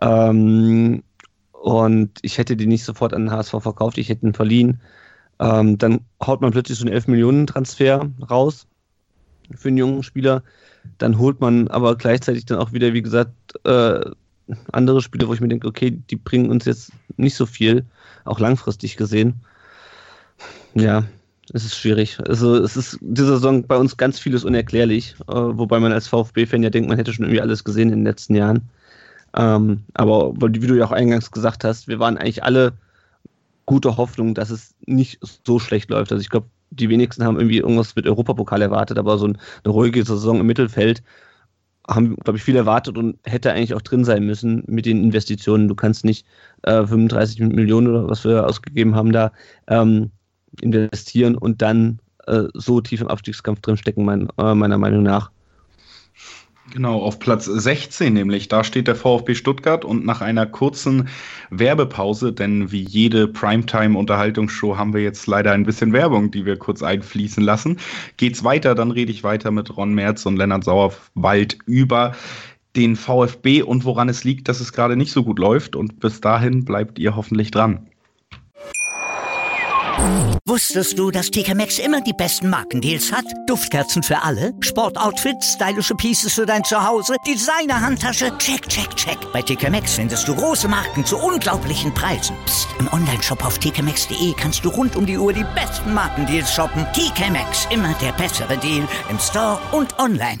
Ähm, 0.00 1.02
und 1.52 2.18
ich 2.22 2.38
hätte 2.38 2.56
die 2.56 2.66
nicht 2.66 2.84
sofort 2.84 3.12
an 3.12 3.26
den 3.26 3.32
HSV 3.32 3.54
verkauft, 3.60 3.98
ich 3.98 4.08
hätte 4.08 4.26
ihn 4.26 4.34
verliehen. 4.34 4.80
Ähm, 5.40 5.78
dann 5.78 6.00
haut 6.24 6.40
man 6.40 6.52
plötzlich 6.52 6.78
so 6.78 6.84
einen 6.84 6.94
11 6.94 7.08
Millionen 7.08 7.46
Transfer 7.46 8.08
raus 8.30 8.66
für 9.54 9.68
einen 9.68 9.78
jungen 9.78 10.02
Spieler. 10.02 10.42
Dann 10.98 11.18
holt 11.18 11.40
man 11.40 11.68
aber 11.68 11.96
gleichzeitig 11.96 12.46
dann 12.46 12.58
auch 12.58 12.72
wieder, 12.72 12.92
wie 12.92 13.02
gesagt, 13.02 13.32
äh, 13.64 14.00
andere 14.72 15.02
Spieler, 15.02 15.28
wo 15.28 15.34
ich 15.34 15.40
mir 15.40 15.48
denke, 15.48 15.66
okay, 15.66 15.90
die 15.90 16.16
bringen 16.16 16.50
uns 16.50 16.64
jetzt 16.64 16.92
nicht 17.16 17.34
so 17.34 17.44
viel, 17.44 17.84
auch 18.24 18.40
langfristig 18.40 18.96
gesehen. 18.96 19.40
Ja, 20.74 21.04
es 21.54 21.64
ist 21.64 21.76
schwierig. 21.76 22.18
Also 22.26 22.56
es 22.56 22.76
ist 22.76 22.98
diese 23.00 23.26
Saison 23.26 23.66
bei 23.66 23.76
uns 23.76 23.96
ganz 23.96 24.18
vieles 24.18 24.44
unerklärlich, 24.44 25.14
äh, 25.28 25.34
wobei 25.34 25.80
man 25.80 25.92
als 25.92 26.08
VfB-Fan 26.08 26.62
ja 26.62 26.70
denkt, 26.70 26.88
man 26.88 26.98
hätte 26.98 27.12
schon 27.12 27.24
irgendwie 27.24 27.40
alles 27.40 27.64
gesehen 27.64 27.90
in 27.90 28.00
den 28.00 28.04
letzten 28.04 28.34
Jahren. 28.34 28.68
Ähm, 29.36 29.84
aber 29.94 30.34
wie 30.36 30.66
du 30.66 30.74
ja 30.74 30.84
auch 30.84 30.92
eingangs 30.92 31.30
gesagt 31.30 31.64
hast, 31.64 31.88
wir 31.88 31.98
waren 31.98 32.16
eigentlich 32.16 32.44
alle 32.44 32.72
gute 33.66 33.96
Hoffnung, 33.96 34.34
dass 34.34 34.50
es 34.50 34.74
nicht 34.86 35.20
so 35.46 35.58
schlecht 35.58 35.90
läuft. 35.90 36.10
Also 36.12 36.22
ich 36.22 36.30
glaube, 36.30 36.46
die 36.70 36.88
wenigsten 36.88 37.24
haben 37.24 37.36
irgendwie 37.36 37.58
irgendwas 37.58 37.96
mit 37.96 38.06
Europapokal 38.06 38.62
erwartet, 38.62 38.98
aber 38.98 39.18
so 39.18 39.26
eine 39.26 39.36
ruhige 39.66 40.04
Saison 40.04 40.40
im 40.40 40.46
Mittelfeld 40.46 41.02
haben, 41.86 42.16
glaube 42.16 42.36
ich, 42.36 42.44
viel 42.44 42.56
erwartet 42.56 42.98
und 42.98 43.18
hätte 43.24 43.52
eigentlich 43.52 43.74
auch 43.74 43.82
drin 43.82 44.04
sein 44.04 44.24
müssen 44.24 44.62
mit 44.66 44.84
den 44.86 45.02
Investitionen. 45.02 45.68
Du 45.68 45.74
kannst 45.74 46.04
nicht 46.04 46.26
äh, 46.62 46.86
35 46.86 47.40
Millionen 47.40 47.88
oder 47.88 48.08
was 48.08 48.24
wir 48.24 48.46
ausgegeben 48.46 48.94
haben 48.94 49.12
da 49.12 49.32
ähm, 49.68 50.10
investieren 50.60 51.36
und 51.36 51.62
dann 51.62 52.00
äh, 52.26 52.44
so 52.54 52.80
tief 52.80 53.00
im 53.00 53.08
Abstiegskampf 53.08 53.60
drinstecken, 53.60 54.04
mein, 54.04 54.28
äh, 54.38 54.54
meiner 54.54 54.78
Meinung 54.78 55.02
nach. 55.02 55.30
Genau, 56.70 57.00
auf 57.00 57.18
Platz 57.18 57.46
16 57.46 58.12
nämlich, 58.12 58.48
da 58.48 58.62
steht 58.62 58.88
der 58.88 58.94
VfB 58.94 59.34
Stuttgart 59.34 59.86
und 59.86 60.04
nach 60.04 60.20
einer 60.20 60.44
kurzen 60.44 61.08
Werbepause, 61.48 62.30
denn 62.30 62.70
wie 62.70 62.82
jede 62.82 63.26
Primetime-Unterhaltungsshow 63.26 64.76
haben 64.76 64.92
wir 64.92 65.02
jetzt 65.02 65.26
leider 65.26 65.52
ein 65.52 65.64
bisschen 65.64 65.94
Werbung, 65.94 66.30
die 66.30 66.44
wir 66.44 66.58
kurz 66.58 66.82
einfließen 66.82 67.42
lassen. 67.42 67.78
Geht's 68.18 68.44
weiter, 68.44 68.74
dann 68.74 68.90
rede 68.90 69.10
ich 69.10 69.24
weiter 69.24 69.50
mit 69.50 69.74
Ron 69.78 69.94
Merz 69.94 70.26
und 70.26 70.36
Lennart 70.36 70.64
Sauerwald 70.64 71.56
über 71.64 72.12
den 72.76 72.96
VfB 72.96 73.62
und 73.62 73.86
woran 73.86 74.10
es 74.10 74.24
liegt, 74.24 74.48
dass 74.48 74.60
es 74.60 74.74
gerade 74.74 74.96
nicht 74.96 75.12
so 75.12 75.24
gut 75.24 75.38
läuft 75.38 75.74
und 75.74 76.00
bis 76.00 76.20
dahin 76.20 76.66
bleibt 76.66 76.98
ihr 76.98 77.16
hoffentlich 77.16 77.50
dran. 77.50 77.88
Wusstest 80.46 80.98
du, 80.98 81.10
dass 81.10 81.30
TK 81.30 81.54
Maxx 81.54 81.78
immer 81.78 82.00
die 82.00 82.12
besten 82.12 82.48
Markendeals 82.48 83.12
hat? 83.12 83.24
Duftkerzen 83.46 84.02
für 84.02 84.22
alle, 84.22 84.54
Sportoutfits, 84.60 85.52
stylische 85.52 85.94
Pieces 85.94 86.32
für 86.32 86.46
dein 86.46 86.64
Zuhause, 86.64 87.16
Designer-Handtasche, 87.26 88.36
check, 88.38 88.66
check, 88.68 88.94
check. 88.96 89.18
Bei 89.32 89.42
TK 89.42 89.70
Maxx 89.70 89.94
findest 89.94 90.26
du 90.26 90.34
große 90.34 90.66
Marken 90.66 91.04
zu 91.04 91.18
unglaublichen 91.18 91.92
Preisen. 91.92 92.34
Psst. 92.46 92.68
im 92.80 92.88
Onlineshop 92.92 93.44
auf 93.44 93.58
tkmaxx.de 93.58 94.32
kannst 94.34 94.64
du 94.64 94.70
rund 94.70 94.96
um 94.96 95.04
die 95.04 95.18
Uhr 95.18 95.32
die 95.32 95.44
besten 95.54 95.92
Markendeals 95.92 96.52
shoppen. 96.52 96.86
TK 96.92 97.30
Maxx, 97.30 97.68
immer 97.70 97.94
der 98.00 98.12
bessere 98.12 98.56
Deal 98.56 98.88
im 99.10 99.18
Store 99.18 99.58
und 99.72 99.98
online. 99.98 100.38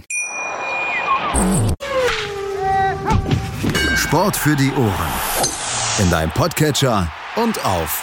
Sport 3.94 4.36
für 4.36 4.56
die 4.56 4.72
Ohren. 4.72 5.12
In 5.98 6.10
deinem 6.10 6.30
Podcatcher 6.30 7.12
und 7.36 7.64
auf 7.64 8.02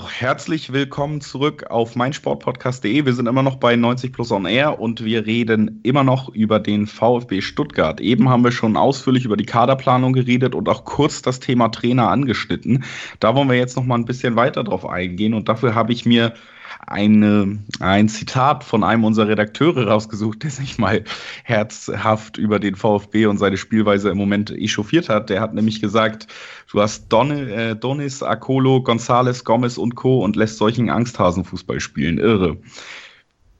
Herzlich 0.00 0.72
willkommen 0.72 1.20
zurück 1.20 1.70
auf 1.70 1.94
meinsportpodcast.de. 1.94 3.06
Wir 3.06 3.12
sind 3.12 3.28
immer 3.28 3.44
noch 3.44 3.56
bei 3.56 3.76
90 3.76 4.12
Plus 4.12 4.32
On 4.32 4.44
Air 4.44 4.80
und 4.80 5.04
wir 5.04 5.24
reden 5.24 5.78
immer 5.84 6.02
noch 6.02 6.28
über 6.30 6.58
den 6.58 6.88
VfB 6.88 7.40
Stuttgart. 7.40 8.00
Eben 8.00 8.28
haben 8.28 8.42
wir 8.42 8.50
schon 8.50 8.76
ausführlich 8.76 9.24
über 9.24 9.36
die 9.36 9.46
Kaderplanung 9.46 10.12
geredet 10.12 10.56
und 10.56 10.68
auch 10.68 10.84
kurz 10.84 11.22
das 11.22 11.38
Thema 11.38 11.68
Trainer 11.68 12.10
angeschnitten. 12.10 12.82
Da 13.20 13.36
wollen 13.36 13.48
wir 13.48 13.56
jetzt 13.56 13.76
noch 13.76 13.84
mal 13.84 13.94
ein 13.94 14.04
bisschen 14.04 14.34
weiter 14.34 14.64
drauf 14.64 14.84
eingehen 14.84 15.32
und 15.32 15.48
dafür 15.48 15.76
habe 15.76 15.92
ich 15.92 16.04
mir 16.04 16.34
eine, 16.86 17.58
ein 17.80 18.08
Zitat 18.08 18.64
von 18.64 18.84
einem 18.84 19.04
unserer 19.04 19.28
Redakteure 19.28 19.86
rausgesucht, 19.88 20.42
der 20.42 20.50
sich 20.50 20.78
mal 20.78 21.04
herzhaft 21.44 22.38
über 22.38 22.58
den 22.58 22.74
VfB 22.74 23.26
und 23.26 23.38
seine 23.38 23.56
Spielweise 23.56 24.10
im 24.10 24.18
Moment 24.18 24.50
echauffiert 24.50 25.08
hat. 25.08 25.30
Der 25.30 25.40
hat 25.40 25.54
nämlich 25.54 25.80
gesagt, 25.80 26.26
du 26.70 26.80
hast 26.80 27.08
Don, 27.08 27.30
äh, 27.30 27.76
Donis, 27.76 28.22
Akolo, 28.22 28.82
Gonzales, 28.82 29.44
Gomez 29.44 29.78
und 29.78 29.94
Co. 29.94 30.22
und 30.24 30.36
lässt 30.36 30.58
solchen 30.58 30.90
Angsthasenfußball 30.90 31.80
spielen. 31.80 32.18
Irre. 32.18 32.58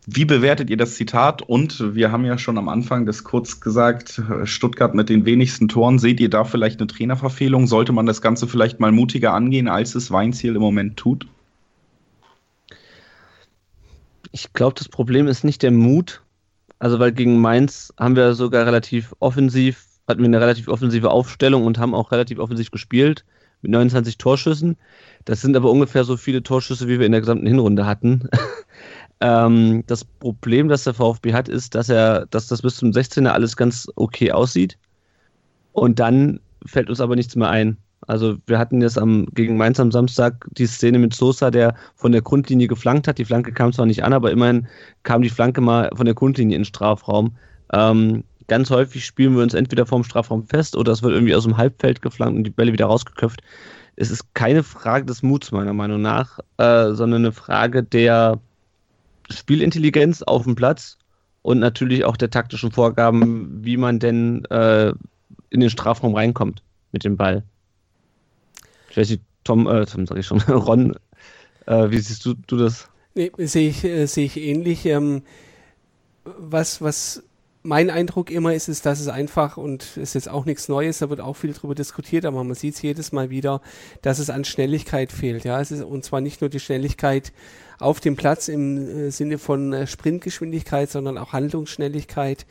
Wie 0.06 0.26
bewertet 0.26 0.68
ihr 0.68 0.76
das 0.76 0.96
Zitat? 0.96 1.40
Und 1.40 1.94
wir 1.94 2.12
haben 2.12 2.26
ja 2.26 2.36
schon 2.36 2.58
am 2.58 2.68
Anfang 2.68 3.06
das 3.06 3.24
kurz 3.24 3.60
gesagt, 3.60 4.20
Stuttgart 4.44 4.94
mit 4.94 5.08
den 5.08 5.24
wenigsten 5.24 5.66
Toren. 5.66 5.98
Seht 5.98 6.20
ihr 6.20 6.28
da 6.28 6.44
vielleicht 6.44 6.78
eine 6.80 6.88
Trainerverfehlung? 6.88 7.66
Sollte 7.66 7.92
man 7.92 8.04
das 8.04 8.20
Ganze 8.20 8.46
vielleicht 8.46 8.80
mal 8.80 8.92
mutiger 8.92 9.32
angehen, 9.32 9.66
als 9.66 9.94
es 9.94 10.10
Weinziel 10.10 10.56
im 10.56 10.60
Moment 10.60 10.98
tut? 10.98 11.26
Ich 14.34 14.52
glaube, 14.52 14.74
das 14.76 14.88
Problem 14.88 15.28
ist 15.28 15.44
nicht 15.44 15.62
der 15.62 15.70
Mut. 15.70 16.20
Also, 16.80 16.98
weil 16.98 17.12
gegen 17.12 17.40
Mainz 17.40 17.94
haben 17.96 18.16
wir 18.16 18.34
sogar 18.34 18.66
relativ 18.66 19.14
offensiv, 19.20 19.86
hatten 20.08 20.22
wir 20.22 20.26
eine 20.26 20.40
relativ 20.40 20.66
offensive 20.66 21.12
Aufstellung 21.12 21.64
und 21.64 21.78
haben 21.78 21.94
auch 21.94 22.10
relativ 22.10 22.40
offensiv 22.40 22.72
gespielt 22.72 23.24
mit 23.62 23.70
29 23.70 24.18
Torschüssen. 24.18 24.76
Das 25.24 25.40
sind 25.40 25.56
aber 25.56 25.70
ungefähr 25.70 26.02
so 26.02 26.16
viele 26.16 26.42
Torschüsse, 26.42 26.88
wie 26.88 26.98
wir 26.98 27.06
in 27.06 27.12
der 27.12 27.20
gesamten 27.20 27.46
Hinrunde 27.46 27.86
hatten. 27.86 28.28
ähm, 29.20 29.84
das 29.86 30.04
Problem, 30.04 30.66
das 30.66 30.82
der 30.82 30.94
VfB 30.94 31.32
hat, 31.32 31.48
ist, 31.48 31.76
dass 31.76 31.88
er, 31.88 32.26
dass 32.26 32.48
das 32.48 32.62
bis 32.62 32.74
zum 32.74 32.90
16er 32.90 33.28
alles 33.28 33.56
ganz 33.56 33.86
okay 33.94 34.32
aussieht. 34.32 34.78
Und 35.70 36.00
dann 36.00 36.40
fällt 36.66 36.90
uns 36.90 37.00
aber 37.00 37.14
nichts 37.14 37.36
mehr 37.36 37.50
ein. 37.50 37.76
Also 38.06 38.36
wir 38.46 38.58
hatten 38.58 38.80
jetzt 38.82 38.98
am, 38.98 39.26
gegen 39.34 39.56
Mainz 39.56 39.80
am 39.80 39.92
Samstag 39.92 40.46
die 40.52 40.66
Szene 40.66 40.98
mit 40.98 41.14
Sosa, 41.14 41.50
der 41.50 41.74
von 41.94 42.12
der 42.12 42.22
Grundlinie 42.22 42.68
geflankt 42.68 43.08
hat. 43.08 43.18
Die 43.18 43.24
Flanke 43.24 43.52
kam 43.52 43.72
zwar 43.72 43.86
nicht 43.86 44.04
an, 44.04 44.12
aber 44.12 44.30
immerhin 44.30 44.66
kam 45.02 45.22
die 45.22 45.30
Flanke 45.30 45.60
mal 45.60 45.90
von 45.94 46.04
der 46.06 46.14
Grundlinie 46.14 46.56
in 46.56 46.62
den 46.62 46.66
Strafraum. 46.66 47.36
Ähm, 47.72 48.24
ganz 48.48 48.70
häufig 48.70 49.04
spielen 49.04 49.34
wir 49.36 49.42
uns 49.42 49.54
entweder 49.54 49.86
vorm 49.86 50.04
Strafraum 50.04 50.44
fest 50.44 50.76
oder 50.76 50.92
es 50.92 51.02
wird 51.02 51.14
irgendwie 51.14 51.34
aus 51.34 51.44
dem 51.44 51.56
Halbfeld 51.56 52.02
geflankt 52.02 52.36
und 52.36 52.44
die 52.44 52.50
Bälle 52.50 52.72
wieder 52.72 52.86
rausgeköpft. 52.86 53.42
Es 53.96 54.10
ist 54.10 54.34
keine 54.34 54.62
Frage 54.62 55.06
des 55.06 55.22
Muts, 55.22 55.52
meiner 55.52 55.72
Meinung 55.72 56.02
nach, 56.02 56.40
äh, 56.58 56.92
sondern 56.92 57.22
eine 57.22 57.32
Frage 57.32 57.82
der 57.82 58.40
Spielintelligenz 59.30 60.22
auf 60.22 60.44
dem 60.44 60.56
Platz 60.56 60.98
und 61.42 61.58
natürlich 61.58 62.04
auch 62.04 62.16
der 62.16 62.30
taktischen 62.30 62.72
Vorgaben, 62.72 63.64
wie 63.64 63.76
man 63.76 63.98
denn 63.98 64.44
äh, 64.46 64.92
in 65.50 65.60
den 65.60 65.70
Strafraum 65.70 66.14
reinkommt 66.14 66.62
mit 66.92 67.04
dem 67.04 67.16
Ball. 67.16 67.44
Ich 68.94 68.98
weiß 68.98 69.10
nicht, 69.10 69.22
Tom, 69.42 69.66
äh, 69.66 69.84
Tom 69.86 70.06
sag 70.06 70.18
ich 70.18 70.26
schon, 70.26 70.40
Ron, 70.48 70.94
äh, 71.66 71.90
wie 71.90 71.98
siehst 71.98 72.24
du, 72.24 72.34
du 72.46 72.56
das? 72.56 72.88
Nee, 73.16 73.32
sehe 73.38 73.68
ich, 73.68 73.82
äh, 73.82 74.06
sehe 74.06 74.26
ich 74.26 74.36
ähnlich. 74.36 74.86
Ähm, 74.86 75.22
was, 76.24 76.80
was 76.80 77.24
mein 77.64 77.90
Eindruck 77.90 78.30
immer 78.30 78.54
ist, 78.54 78.68
ist, 78.68 78.86
dass 78.86 79.00
es 79.00 79.08
einfach, 79.08 79.56
und 79.56 79.82
es 79.82 79.96
ist 79.96 80.14
jetzt 80.14 80.28
auch 80.28 80.44
nichts 80.44 80.68
Neues, 80.68 80.98
da 80.98 81.10
wird 81.10 81.20
auch 81.20 81.34
viel 81.34 81.52
drüber 81.52 81.74
diskutiert, 81.74 82.24
aber 82.24 82.44
man 82.44 82.54
sieht 82.54 82.76
es 82.76 82.82
jedes 82.82 83.10
Mal 83.10 83.30
wieder, 83.30 83.62
dass 84.00 84.20
es 84.20 84.30
an 84.30 84.44
Schnelligkeit 84.44 85.10
fehlt. 85.10 85.42
Ja, 85.42 85.60
es 85.60 85.72
ist, 85.72 85.82
und 85.82 86.04
zwar 86.04 86.20
nicht 86.20 86.40
nur 86.40 86.48
die 86.48 86.60
Schnelligkeit 86.60 87.32
auf 87.80 87.98
dem 87.98 88.14
Platz 88.14 88.46
im 88.46 88.76
äh, 88.76 89.10
Sinne 89.10 89.38
von 89.38 89.72
äh, 89.72 89.88
Sprintgeschwindigkeit, 89.88 90.88
sondern 90.88 91.18
auch 91.18 91.32
Handlungsschnelligkeit 91.32 92.46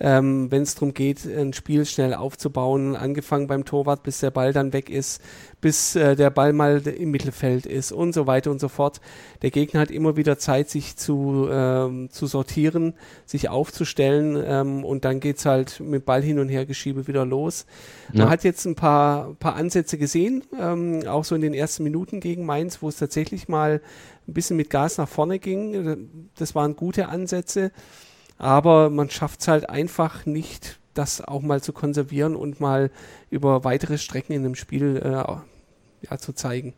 ähm, 0.00 0.50
wenn 0.50 0.62
es 0.62 0.74
darum 0.74 0.94
geht, 0.94 1.24
ein 1.24 1.52
Spiel 1.52 1.84
schnell 1.84 2.14
aufzubauen, 2.14 2.94
angefangen 2.94 3.46
beim 3.48 3.64
Torwart, 3.64 4.02
bis 4.02 4.20
der 4.20 4.30
Ball 4.30 4.52
dann 4.52 4.72
weg 4.72 4.90
ist, 4.90 5.20
bis 5.60 5.96
äh, 5.96 6.14
der 6.14 6.30
Ball 6.30 6.52
mal 6.52 6.86
im 6.86 7.10
Mittelfeld 7.10 7.66
ist 7.66 7.90
und 7.90 8.12
so 8.12 8.26
weiter 8.26 8.50
und 8.50 8.60
so 8.60 8.68
fort. 8.68 9.00
Der 9.42 9.50
Gegner 9.50 9.80
hat 9.80 9.90
immer 9.90 10.16
wieder 10.16 10.38
Zeit, 10.38 10.70
sich 10.70 10.96
zu, 10.96 11.48
ähm, 11.50 12.10
zu 12.10 12.26
sortieren, 12.26 12.94
sich 13.26 13.48
aufzustellen 13.48 14.40
ähm, 14.46 14.84
und 14.84 15.04
dann 15.04 15.20
geht's 15.20 15.46
halt 15.46 15.80
mit 15.80 16.04
Ball 16.04 16.22
hin 16.22 16.38
und 16.38 16.48
her 16.48 16.64
geschiebe 16.64 17.08
wieder 17.08 17.24
los. 17.24 17.66
Ja. 18.12 18.24
Man 18.24 18.30
hat 18.30 18.44
jetzt 18.44 18.64
ein 18.66 18.76
paar, 18.76 19.34
paar 19.34 19.56
Ansätze 19.56 19.98
gesehen, 19.98 20.44
ähm, 20.58 21.02
auch 21.08 21.24
so 21.24 21.34
in 21.34 21.40
den 21.40 21.54
ersten 21.54 21.82
Minuten 21.82 22.20
gegen 22.20 22.46
Mainz, 22.46 22.82
wo 22.82 22.88
es 22.88 22.96
tatsächlich 22.96 23.48
mal 23.48 23.80
ein 24.28 24.34
bisschen 24.34 24.56
mit 24.56 24.70
Gas 24.70 24.98
nach 24.98 25.08
vorne 25.08 25.38
ging. 25.38 26.28
Das 26.36 26.54
waren 26.54 26.76
gute 26.76 27.08
Ansätze 27.08 27.72
aber 28.38 28.90
man 28.90 29.10
schafft 29.10 29.40
es 29.40 29.48
halt 29.48 29.68
einfach 29.68 30.24
nicht, 30.26 30.78
das 30.94 31.20
auch 31.20 31.42
mal 31.42 31.62
zu 31.62 31.72
konservieren 31.72 32.34
und 32.34 32.60
mal 32.60 32.90
über 33.30 33.64
weitere 33.64 33.98
Strecken 33.98 34.32
in 34.32 34.44
einem 34.44 34.54
Spiel 34.54 34.96
äh, 35.04 35.10
ja, 35.10 36.18
zu 36.18 36.32
zeigen. 36.32 36.74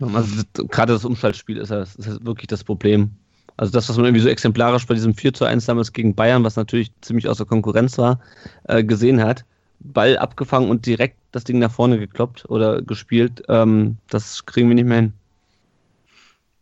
Also, 0.00 0.42
gerade 0.54 0.92
das 0.92 1.04
Umschaltspiel 1.04 1.56
ist, 1.56 1.70
ja, 1.70 1.82
ist 1.82 2.24
wirklich 2.24 2.46
das 2.46 2.62
Problem. 2.62 3.10
Also 3.56 3.72
das, 3.72 3.88
was 3.88 3.96
man 3.96 4.06
irgendwie 4.06 4.22
so 4.22 4.28
exemplarisch 4.28 4.86
bei 4.86 4.94
diesem 4.94 5.14
4 5.14 5.34
zu 5.34 5.44
1 5.44 5.66
damals 5.66 5.92
gegen 5.92 6.14
Bayern, 6.14 6.44
was 6.44 6.54
natürlich 6.54 6.92
ziemlich 7.00 7.28
außer 7.28 7.44
Konkurrenz 7.44 7.98
war, 7.98 8.20
äh, 8.64 8.84
gesehen 8.84 9.20
hat. 9.20 9.44
Ball 9.80 10.16
abgefangen 10.16 10.70
und 10.70 10.86
direkt 10.86 11.16
das 11.32 11.44
Ding 11.44 11.58
nach 11.58 11.72
vorne 11.72 11.98
gekloppt 11.98 12.48
oder 12.48 12.82
gespielt, 12.82 13.42
ähm, 13.48 13.96
das 14.08 14.46
kriegen 14.46 14.68
wir 14.68 14.74
nicht 14.74 14.86
mehr 14.86 15.00
hin. 15.00 15.12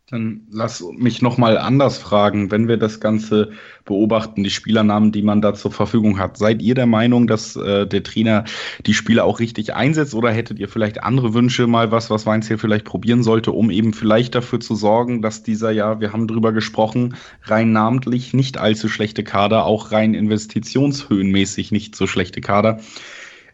Dann 0.08 0.42
lass 0.52 0.84
mich 0.96 1.20
nochmal 1.20 1.58
anders 1.58 1.98
fragen, 1.98 2.52
wenn 2.52 2.68
wir 2.68 2.76
das 2.76 3.00
Ganze 3.00 3.50
beobachten, 3.84 4.44
die 4.44 4.50
Spielernamen, 4.50 5.10
die 5.10 5.22
man 5.22 5.42
da 5.42 5.52
zur 5.52 5.72
Verfügung 5.72 6.20
hat. 6.20 6.36
Seid 6.38 6.62
ihr 6.62 6.76
der 6.76 6.86
Meinung, 6.86 7.26
dass 7.26 7.56
äh, 7.56 7.88
der 7.88 8.04
Trainer 8.04 8.44
die 8.86 8.94
Spieler 8.94 9.24
auch 9.24 9.40
richtig 9.40 9.74
einsetzt 9.74 10.14
oder 10.14 10.30
hättet 10.30 10.60
ihr 10.60 10.68
vielleicht 10.68 11.02
andere 11.02 11.34
Wünsche, 11.34 11.66
mal 11.66 11.90
was, 11.90 12.08
was 12.08 12.24
Weinz 12.24 12.46
hier 12.46 12.60
vielleicht 12.60 12.84
probieren 12.84 13.24
sollte, 13.24 13.50
um 13.50 13.68
eben 13.68 13.92
vielleicht 13.92 14.36
dafür 14.36 14.60
zu 14.60 14.76
sorgen, 14.76 15.22
dass 15.22 15.42
dieser 15.42 15.72
ja, 15.72 15.98
wir 15.98 16.12
haben 16.12 16.28
drüber 16.28 16.52
gesprochen, 16.52 17.16
rein 17.42 17.72
namentlich 17.72 18.32
nicht 18.32 18.58
allzu 18.58 18.88
schlechte 18.88 19.24
Kader, 19.24 19.64
auch 19.64 19.90
rein 19.90 20.14
investitionshöhenmäßig 20.14 21.72
nicht 21.72 21.96
so 21.96 22.06
schlechte 22.06 22.40
Kader, 22.40 22.78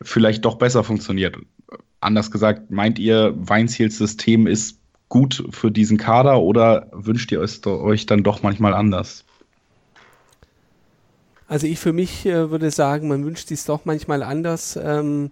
vielleicht 0.02 0.44
doch 0.44 0.56
besser 0.56 0.84
funktioniert? 0.84 1.38
Anders 2.00 2.30
gesagt, 2.30 2.70
meint 2.70 2.98
ihr, 2.98 3.32
Weinziels 3.38 3.96
System 3.96 4.46
ist 4.46 4.81
gut 5.12 5.44
für 5.50 5.70
diesen 5.70 5.98
Kader 5.98 6.40
oder 6.40 6.86
wünscht 6.90 7.30
ihr 7.32 7.42
es 7.42 7.60
euch 7.66 8.06
dann 8.06 8.22
doch 8.22 8.42
manchmal 8.42 8.72
anders? 8.72 9.26
Also 11.48 11.66
ich 11.66 11.78
für 11.78 11.92
mich 11.92 12.24
äh, 12.24 12.50
würde 12.50 12.70
sagen, 12.70 13.08
man 13.08 13.22
wünscht 13.22 13.50
es 13.50 13.66
doch 13.66 13.84
manchmal 13.84 14.22
anders, 14.22 14.80
ähm, 14.82 15.30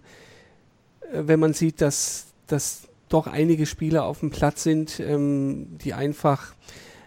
äh, 1.11 1.23
wenn 1.25 1.39
man 1.39 1.53
sieht, 1.53 1.81
dass, 1.81 2.27
dass 2.45 2.89
doch 3.09 3.25
einige 3.25 3.65
Spieler 3.65 4.05
auf 4.05 4.19
dem 4.19 4.29
Platz 4.29 4.61
sind, 4.61 4.99
ähm, 4.99 5.79
die 5.83 5.95
einfach 5.95 6.53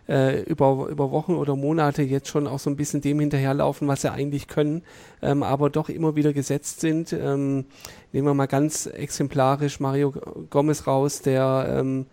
äh, 0.09 0.43
über, 0.43 0.89
über 0.91 1.13
Wochen 1.13 1.37
oder 1.37 1.55
Monate 1.55 2.03
jetzt 2.03 2.27
schon 2.27 2.49
auch 2.49 2.59
so 2.59 2.71
ein 2.71 2.77
bisschen 2.77 3.03
dem 3.03 3.21
hinterherlaufen, 3.21 3.87
was 3.87 4.01
sie 4.01 4.11
eigentlich 4.11 4.49
können, 4.49 4.83
ähm, 5.23 5.45
aber 5.45 5.71
doch 5.71 5.89
immer 5.89 6.17
wieder 6.17 6.33
gesetzt 6.33 6.81
sind. 6.81 7.13
Ähm, 7.13 7.67
nehmen 8.11 8.27
wir 8.27 8.35
mal 8.35 8.47
ganz 8.47 8.87
exemplarisch 8.87 9.79
Mario 9.79 10.11
Gomez 10.51 10.89
raus, 10.89 11.23
der 11.23 11.77
ähm, 11.79 12.07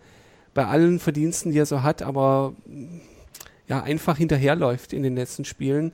bei 0.54 0.66
allen 0.66 0.98
Verdiensten, 0.98 1.52
die 1.52 1.58
er 1.58 1.66
so 1.66 1.82
hat, 1.82 2.02
aber 2.02 2.54
ja, 3.68 3.82
einfach 3.82 4.18
hinterherläuft 4.18 4.92
in 4.92 5.02
den 5.02 5.16
letzten 5.16 5.44
Spielen. 5.44 5.92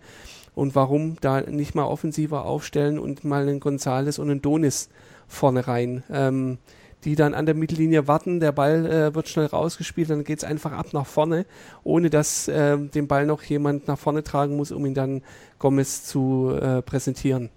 Und 0.54 0.74
warum 0.74 1.16
da 1.20 1.42
nicht 1.42 1.76
mal 1.76 1.84
offensiver 1.84 2.44
aufstellen 2.44 2.98
und 2.98 3.24
mal 3.24 3.42
einen 3.42 3.60
Gonzales 3.60 4.18
und 4.18 4.30
einen 4.30 4.42
Donis 4.42 4.88
vorne 5.28 5.68
rein, 5.68 6.02
ähm, 6.10 6.58
die 7.04 7.14
dann 7.14 7.34
an 7.34 7.46
der 7.46 7.54
Mittellinie 7.54 8.08
warten, 8.08 8.40
der 8.40 8.50
Ball 8.50 8.86
äh, 8.86 9.14
wird 9.14 9.28
schnell 9.28 9.46
rausgespielt, 9.46 10.10
dann 10.10 10.24
geht 10.24 10.38
es 10.38 10.44
einfach 10.44 10.72
ab 10.72 10.88
nach 10.92 11.06
vorne, 11.06 11.46
ohne 11.84 12.10
dass 12.10 12.48
äh, 12.48 12.76
den 12.76 13.06
Ball 13.06 13.26
noch 13.26 13.42
jemand 13.44 13.86
nach 13.86 13.98
vorne 13.98 14.24
tragen 14.24 14.56
muss, 14.56 14.72
um 14.72 14.84
ihn 14.84 14.94
dann 14.94 15.22
Gomez 15.60 16.04
zu 16.04 16.52
äh, 16.60 16.82
präsentieren. 16.82 17.50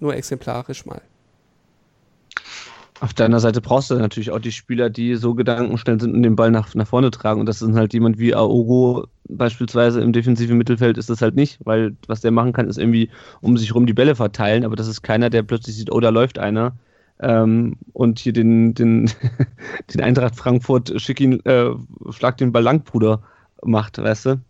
Nur 0.00 0.16
exemplarisch 0.16 0.84
mal. 0.84 1.02
Auf 3.00 3.12
deiner 3.12 3.40
Seite 3.40 3.60
brauchst 3.60 3.90
du 3.90 3.94
natürlich 3.96 4.30
auch 4.30 4.38
die 4.38 4.52
Spieler, 4.52 4.88
die 4.88 5.16
so 5.16 5.34
gedankenschnell 5.34 6.00
sind 6.00 6.14
und 6.14 6.22
den 6.22 6.36
Ball 6.36 6.50
nach, 6.50 6.74
nach 6.74 6.86
vorne 6.86 7.10
tragen. 7.10 7.40
Und 7.40 7.46
das 7.46 7.60
ist 7.60 7.74
halt 7.74 7.92
jemand 7.92 8.18
wie 8.18 8.34
Aogo 8.34 9.06
beispielsweise 9.28 10.00
im 10.00 10.12
defensiven 10.12 10.56
Mittelfeld 10.56 10.98
ist 10.98 11.10
das 11.10 11.20
halt 11.20 11.34
nicht, 11.34 11.58
weil 11.64 11.96
was 12.06 12.20
der 12.20 12.30
machen 12.30 12.52
kann, 12.52 12.68
ist 12.68 12.78
irgendwie 12.78 13.10
um 13.40 13.56
sich 13.56 13.74
rum 13.74 13.86
die 13.86 13.92
Bälle 13.92 14.14
verteilen, 14.14 14.64
aber 14.64 14.76
das 14.76 14.88
ist 14.88 15.02
keiner, 15.02 15.30
der 15.30 15.42
plötzlich 15.42 15.76
sieht, 15.76 15.92
oh, 15.92 16.00
da 16.00 16.10
läuft 16.10 16.38
einer. 16.38 16.76
Ähm, 17.18 17.76
und 17.92 18.18
hier 18.18 18.32
den, 18.32 18.74
den, 18.74 19.10
den 19.94 20.00
Eintracht 20.00 20.36
Frankfurt 20.36 21.00
schick 21.00 21.20
ihn, 21.20 21.44
äh, 21.44 21.70
schlag 22.10 22.36
den 22.36 22.52
Ball 22.52 22.62
lang, 22.62 22.82
Bruder, 22.82 23.22
macht, 23.62 23.98
weißt 23.98 24.26
du? 24.26 24.40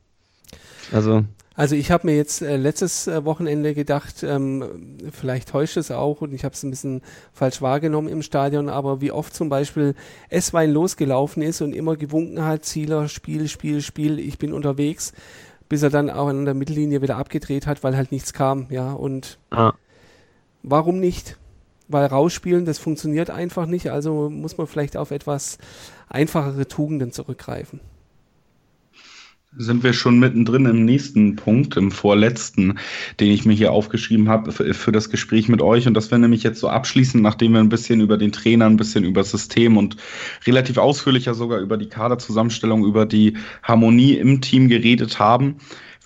Also. 0.93 1.25
Also 1.57 1.75
ich 1.75 1.91
habe 1.91 2.07
mir 2.07 2.17
jetzt 2.17 2.43
äh, 2.43 2.57
letztes 2.59 3.07
äh, 3.07 3.25
Wochenende 3.25 3.73
gedacht, 3.73 4.23
ähm, 4.23 4.99
vielleicht 5.11 5.49
täuscht 5.49 5.79
es 5.79 5.91
auch 5.91 6.21
und 6.21 6.35
ich 6.35 6.45
habe 6.45 6.55
es 6.55 6.63
ein 6.63 6.71
bisschen 6.71 7.01
falsch 7.33 7.63
wahrgenommen 7.63 8.09
im 8.09 8.21
Stadion, 8.21 8.69
aber 8.69 9.01
wie 9.01 9.11
oft 9.11 9.35
zum 9.35 9.49
Beispiel 9.49 9.95
S-Wein 10.29 10.71
losgelaufen 10.71 11.43
ist 11.43 11.63
und 11.63 11.75
immer 11.75 11.97
gewunken 11.97 12.45
hat, 12.45 12.67
Zieler, 12.67 13.09
Spiel, 13.09 13.49
Spiel, 13.49 13.81
Spiel, 13.81 14.19
ich 14.19 14.37
bin 14.37 14.53
unterwegs, 14.53 15.15
bis 15.71 15.83
er 15.83 15.89
dann 15.89 16.11
auch 16.11 16.29
an 16.29 16.45
der 16.45 16.53
Mittellinie 16.53 17.01
wieder 17.01 17.17
abgedreht 17.17 17.67
hat, 17.67 17.83
weil 17.83 17.97
halt 17.97 18.13
nichts 18.13 18.35
kam, 18.35 18.67
ja, 18.69 18.93
und 18.93 19.39
ah. 19.51 19.73
warum 20.63 21.01
nicht? 21.01 21.39
Weil 21.89 22.05
rausspielen, 22.05 22.67
das 22.67 22.79
funktioniert 22.79 23.31
einfach 23.31 23.65
nicht, 23.65 23.91
also 23.91 24.29
muss 24.29 24.59
man 24.59 24.67
vielleicht 24.67 24.99
auf 24.99 25.11
etwas 25.11 25.57
einfachere 26.11 26.69
Tugenden 26.69 27.13
zurückgreifen. 27.13 27.81
Sind 29.59 29.83
wir 29.83 29.93
schon 29.93 30.19
mittendrin 30.19 30.67
im 30.67 30.85
nächsten 30.85 31.37
Punkt, 31.37 31.77
im 31.77 31.91
vorletzten, 31.91 32.79
den 33.21 33.31
ich 33.31 33.45
mir 33.45 33.55
hier 33.55 33.73
aufgeschrieben 33.73 34.29
habe 34.29 34.53
für, 34.53 34.73
für, 34.75 34.93
das 34.93 35.11
Gespräch 35.11 35.49
mit 35.49 35.63
euch. 35.63 35.87
Und 35.87 35.95
das 35.95 36.11
wäre 36.11 36.21
nämlich 36.21 36.43
jetzt 36.43 36.61
so 36.61 36.69
abschließend, 36.69 37.23
nachdem 37.23 37.53
wir 37.53 37.61
ein 37.61 37.69
bisschen 37.69 38.01
über 38.01 38.19
den 38.19 38.33
Trainer, 38.33 38.67
ein 38.67 38.77
bisschen 38.77 39.05
über 39.05 39.23
das 39.23 39.31
System 39.31 39.77
und 39.77 39.97
relativ 40.47 40.79
ausführlicher 40.79 41.35
sogar 41.35 41.61
über 41.61 41.77
die 41.77 41.89
Kaderzusammenstellung, 41.89 42.85
über 42.85 43.07
die 43.07 43.37
Harmonie 43.63 44.15
im 44.15 44.41
Team 44.41 44.69
geredet 44.69 45.19
haben. 45.19 45.57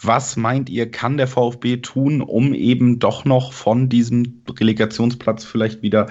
Was 0.02 0.36
meint 0.36 0.70
ihr, 0.70 0.90
kann 0.90 1.18
der 1.18 1.26
VfB 1.26 1.76
tun, 1.78 2.22
um 2.22 2.54
eben 2.54 2.98
doch 3.00 3.26
noch 3.26 3.52
von 3.52 3.90
diesem 3.90 4.42
Relegationsplatz 4.48 5.44
vielleicht 5.44 5.82
wieder 5.82 6.08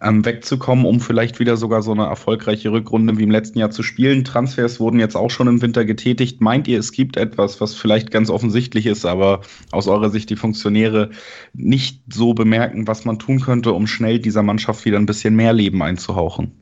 ähm, 0.00 0.24
wegzukommen, 0.24 0.84
um 0.84 1.00
vielleicht 1.00 1.40
wieder 1.40 1.56
sogar 1.56 1.82
so 1.82 1.90
eine 1.90 2.04
erfolgreiche 2.04 2.70
Rückrunde 2.70 3.18
wie 3.18 3.24
im 3.24 3.32
letzten 3.32 3.58
Jahr 3.58 3.70
zu 3.70 3.82
spielen? 3.82 4.22
Transfers 4.22 4.78
wurden 4.78 5.00
jetzt 5.00 5.16
auch 5.16 5.30
schon 5.30 5.48
im 5.48 5.60
Winter 5.60 5.84
getätigt. 5.84 6.40
Meint 6.40 6.68
ihr, 6.68 6.78
es 6.78 6.92
gibt 6.92 7.16
etwas, 7.16 7.60
was 7.60 7.74
vielleicht 7.74 8.12
ganz 8.12 8.30
offensichtlich 8.30 8.86
ist, 8.86 9.04
aber 9.04 9.40
aus 9.72 9.88
eurer 9.88 10.10
Sicht 10.10 10.30
die 10.30 10.36
Funktionäre 10.36 11.10
nicht 11.52 12.00
so 12.12 12.34
bemerken, 12.34 12.86
was 12.86 13.04
man 13.04 13.18
tun 13.18 13.40
könnte, 13.40 13.72
um 13.72 13.88
schnell 13.88 14.20
dieser 14.20 14.44
Mannschaft 14.44 14.84
wieder 14.84 14.98
ein 14.98 15.06
bisschen 15.06 15.34
mehr 15.34 15.52
Leben 15.52 15.82
einzuhauchen? 15.82 16.52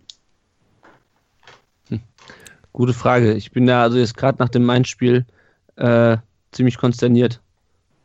Hm. 1.89 2.01
Gute 2.73 2.95
Frage. 2.95 3.35
Ich 3.35 3.53
bin 3.53 3.67
da 3.67 3.83
also 3.83 3.99
jetzt 3.99 4.17
gerade 4.17 4.39
nach 4.39 4.49
dem 4.49 4.65
Main-Spiel 4.65 5.27
äh, 5.77 6.17
ziemlich 6.53 6.79
konsterniert. 6.79 7.41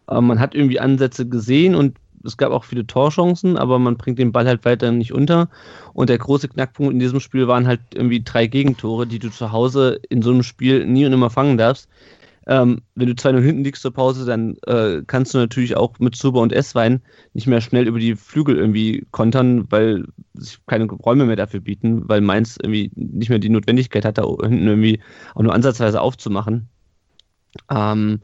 Aber 0.07 0.21
man 0.21 0.39
hat 0.39 0.55
irgendwie 0.55 0.79
Ansätze 0.79 1.27
gesehen 1.27 1.75
und 1.75 1.97
es 2.23 2.37
gab 2.37 2.51
auch 2.51 2.63
viele 2.63 2.87
Torchancen, 2.87 3.57
aber 3.57 3.79
man 3.79 3.97
bringt 3.97 4.19
den 4.19 4.31
Ball 4.31 4.47
halt 4.47 4.65
weiter 4.65 4.91
nicht 4.91 5.13
unter. 5.13 5.49
Und 5.93 6.09
der 6.09 6.17
große 6.17 6.47
Knackpunkt 6.47 6.93
in 6.93 6.99
diesem 6.99 7.19
Spiel 7.19 7.47
waren 7.47 7.67
halt 7.67 7.81
irgendwie 7.93 8.23
drei 8.23 8.47
Gegentore, 8.47 9.07
die 9.07 9.19
du 9.19 9.29
zu 9.29 9.51
Hause 9.51 9.99
in 10.09 10.21
so 10.21 10.31
einem 10.31 10.43
Spiel 10.43 10.85
nie 10.85 11.05
und 11.05 11.13
immer 11.13 11.29
fangen 11.29 11.57
darfst. 11.57 11.87
Ähm, 12.47 12.81
wenn 12.93 13.07
du 13.07 13.13
2-0 13.13 13.41
hinten 13.41 13.63
liegst 13.63 13.81
zur 13.81 13.93
Pause, 13.93 14.25
dann 14.25 14.55
äh, 14.67 15.01
kannst 15.07 15.33
du 15.33 15.39
natürlich 15.39 15.75
auch 15.75 15.97
mit 15.97 16.15
Super 16.15 16.39
und 16.39 16.53
S-Wein 16.53 17.01
nicht 17.33 17.47
mehr 17.47 17.59
schnell 17.59 17.87
über 17.87 17.97
die 17.97 18.15
Flügel 18.15 18.55
irgendwie 18.55 19.07
kontern, 19.09 19.65
weil 19.71 20.05
sich 20.35 20.59
keine 20.67 20.85
Räume 20.85 21.25
mehr 21.25 21.37
dafür 21.37 21.59
bieten, 21.59 22.07
weil 22.07 22.21
Mainz 22.21 22.57
irgendwie 22.61 22.91
nicht 22.95 23.29
mehr 23.29 23.39
die 23.39 23.49
Notwendigkeit 23.49 24.05
hat, 24.05 24.19
da 24.19 24.25
hinten 24.25 24.67
irgendwie 24.67 24.99
auch 25.33 25.41
nur 25.41 25.55
ansatzweise 25.55 26.01
aufzumachen. 26.01 26.69
Ähm, 27.71 28.21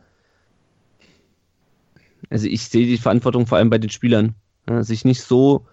also 2.32 2.48
ich 2.48 2.64
sehe 2.64 2.88
die 2.88 2.98
Verantwortung 2.98 3.46
vor 3.46 3.58
allem 3.58 3.70
bei 3.70 3.78
den 3.78 3.90
Spielern. 3.90 4.36
Ja, 4.70 4.84
sich 4.84 5.06
nicht 5.06 5.22
so 5.22 5.66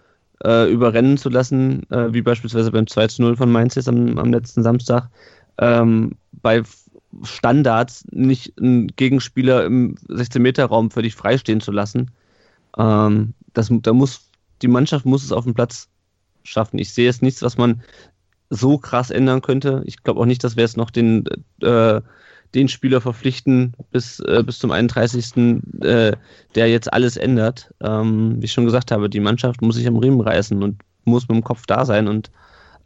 äh, 0.43 0.71
überrennen 0.71 1.17
zu 1.17 1.29
lassen, 1.29 1.89
äh, 1.91 2.13
wie 2.13 2.21
beispielsweise 2.21 2.71
beim 2.71 2.85
2 2.85 3.07
0 3.17 3.37
von 3.37 3.51
Mainz 3.51 3.75
jetzt 3.75 3.87
am, 3.87 4.17
am 4.17 4.31
letzten 4.31 4.63
Samstag, 4.63 5.09
ähm, 5.57 6.13
bei 6.31 6.63
Standards 7.23 8.05
nicht 8.11 8.53
einen 8.59 8.87
Gegenspieler 8.87 9.65
im 9.65 9.95
16-Meter-Raum 10.07 10.91
völlig 10.91 11.15
freistehen 11.15 11.61
zu 11.61 11.71
lassen. 11.71 12.11
Ähm, 12.77 13.33
das, 13.53 13.69
da 13.71 13.93
muss, 13.93 14.29
die 14.61 14.67
Mannschaft 14.67 15.05
muss 15.05 15.23
es 15.23 15.31
auf 15.31 15.45
dem 15.45 15.53
Platz 15.53 15.87
schaffen. 16.43 16.77
Ich 16.79 16.93
sehe 16.93 17.05
jetzt 17.05 17.21
nichts, 17.21 17.41
was 17.41 17.57
man 17.57 17.81
so 18.49 18.77
krass 18.77 19.11
ändern 19.11 19.41
könnte. 19.41 19.81
Ich 19.85 20.03
glaube 20.03 20.19
auch 20.19 20.25
nicht, 20.25 20.43
dass 20.43 20.55
wir 20.55 20.63
jetzt 20.63 20.77
noch 20.77 20.91
den 20.91 21.25
äh, 21.61 22.01
den 22.55 22.67
Spieler 22.67 23.01
verpflichten 23.01 23.73
bis, 23.91 24.19
äh, 24.19 24.43
bis 24.45 24.59
zum 24.59 24.71
31., 24.71 25.61
äh, 25.81 26.13
der 26.55 26.67
jetzt 26.67 26.91
alles 26.91 27.17
ändert. 27.17 27.73
Ähm, 27.81 28.37
wie 28.39 28.45
ich 28.45 28.51
schon 28.51 28.65
gesagt 28.65 28.91
habe, 28.91 29.09
die 29.09 29.19
Mannschaft 29.19 29.61
muss 29.61 29.75
sich 29.75 29.87
am 29.87 29.97
Riemen 29.97 30.21
reißen 30.21 30.61
und 30.63 30.81
muss 31.05 31.27
mit 31.27 31.35
dem 31.35 31.43
Kopf 31.43 31.65
da 31.65 31.85
sein 31.85 32.07
und 32.07 32.31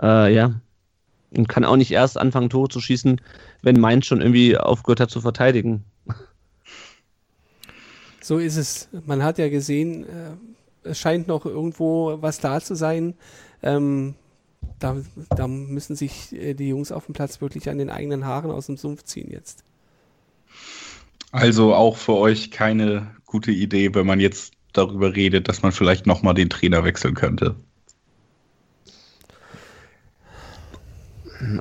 äh, 0.01 0.33
ja, 0.33 0.59
und 1.35 1.49
kann 1.49 1.65
auch 1.65 1.77
nicht 1.77 1.91
erst 1.91 2.17
anfangen, 2.17 2.49
Tore 2.49 2.69
zu 2.69 2.79
schießen, 2.79 3.19
wenn 3.61 3.79
Mainz 3.79 4.05
schon 4.05 4.21
irgendwie 4.21 4.57
aufgehört 4.57 4.99
hat 4.99 5.09
zu 5.09 5.21
verteidigen. 5.21 5.83
So 8.21 8.37
ist 8.37 8.57
es. 8.57 8.87
Man 9.05 9.23
hat 9.23 9.37
ja 9.37 9.49
gesehen, 9.49 10.03
äh, 10.03 10.89
es 10.89 10.99
scheint 10.99 11.27
noch 11.27 11.45
irgendwo 11.45 12.21
was 12.21 12.39
da 12.39 12.61
zu 12.61 12.75
sein. 12.75 13.15
Ähm, 13.61 14.15
da, 14.79 14.97
da 15.35 15.47
müssen 15.47 15.95
sich 15.95 16.33
äh, 16.33 16.53
die 16.53 16.69
Jungs 16.69 16.91
auf 16.91 17.05
dem 17.05 17.13
Platz 17.13 17.41
wirklich 17.41 17.69
an 17.69 17.77
den 17.77 17.89
eigenen 17.89 18.25
Haaren 18.25 18.51
aus 18.51 18.67
dem 18.67 18.77
Sumpf 18.77 19.03
ziehen 19.03 19.29
jetzt. 19.31 19.63
Also 21.31 21.73
auch 21.73 21.97
für 21.97 22.13
euch 22.13 22.51
keine 22.51 23.15
gute 23.25 23.51
Idee, 23.51 23.95
wenn 23.95 24.05
man 24.05 24.19
jetzt 24.19 24.53
darüber 24.73 25.15
redet, 25.15 25.47
dass 25.47 25.61
man 25.61 25.71
vielleicht 25.71 26.05
nochmal 26.05 26.33
den 26.33 26.49
Trainer 26.49 26.83
wechseln 26.83 27.15
könnte. 27.15 27.55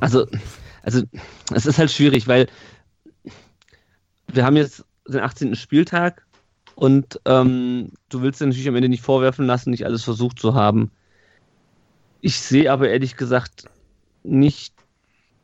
Also, 0.00 0.26
also 0.82 1.02
es 1.52 1.66
ist 1.66 1.78
halt 1.78 1.90
schwierig, 1.90 2.28
weil 2.28 2.48
wir 4.28 4.44
haben 4.44 4.56
jetzt 4.56 4.84
den 5.08 5.20
18. 5.20 5.56
Spieltag 5.56 6.26
und 6.74 7.20
ähm, 7.24 7.92
du 8.08 8.22
willst 8.22 8.40
dir 8.40 8.46
natürlich 8.46 8.68
am 8.68 8.76
Ende 8.76 8.88
nicht 8.88 9.02
vorwerfen 9.02 9.46
lassen, 9.46 9.70
nicht 9.70 9.84
alles 9.84 10.04
versucht 10.04 10.38
zu 10.38 10.54
haben. 10.54 10.90
Ich 12.22 12.40
sehe 12.40 12.70
aber 12.70 12.88
ehrlich 12.88 13.16
gesagt 13.16 13.64
nicht, 14.22 14.72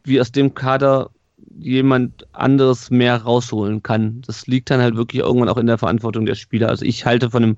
wie 0.04 0.20
aus 0.20 0.32
dem 0.32 0.54
Kader 0.54 1.10
jemand 1.58 2.26
anderes 2.32 2.90
mehr 2.90 3.16
rausholen 3.16 3.82
kann. 3.82 4.22
Das 4.26 4.46
liegt 4.46 4.70
dann 4.70 4.80
halt 4.80 4.96
wirklich 4.96 5.22
irgendwann 5.22 5.48
auch 5.48 5.56
in 5.56 5.66
der 5.66 5.76
Verantwortung 5.76 6.24
der 6.24 6.36
Spieler. 6.36 6.68
Also 6.68 6.84
ich 6.84 7.04
halte 7.04 7.30
von 7.30 7.42
einem 7.42 7.56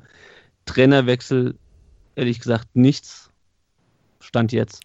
Trainerwechsel 0.65 1.55
ehrlich 2.17 2.41
gesagt 2.41 2.69
nichts. 2.75 3.31
Stand 4.21 4.53
jetzt. 4.53 4.81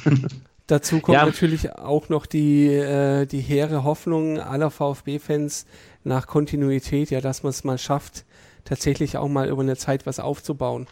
Dazu 0.66 1.00
kommt 1.00 1.14
ja. 1.14 1.26
natürlich 1.26 1.70
auch 1.72 2.08
noch 2.08 2.24
die, 2.24 2.66
äh, 2.68 3.26
die 3.26 3.40
hehre 3.40 3.84
Hoffnung 3.84 4.40
aller 4.40 4.70
VfB-Fans 4.70 5.66
nach 6.02 6.26
Kontinuität, 6.26 7.10
ja, 7.10 7.20
dass 7.20 7.42
man 7.42 7.50
es 7.50 7.62
mal 7.62 7.78
schafft, 7.78 8.24
tatsächlich 8.64 9.16
auch 9.16 9.28
mal 9.28 9.48
über 9.48 9.62
eine 9.62 9.76
Zeit 9.76 10.06
was 10.06 10.18
aufzubauen. 10.18 10.86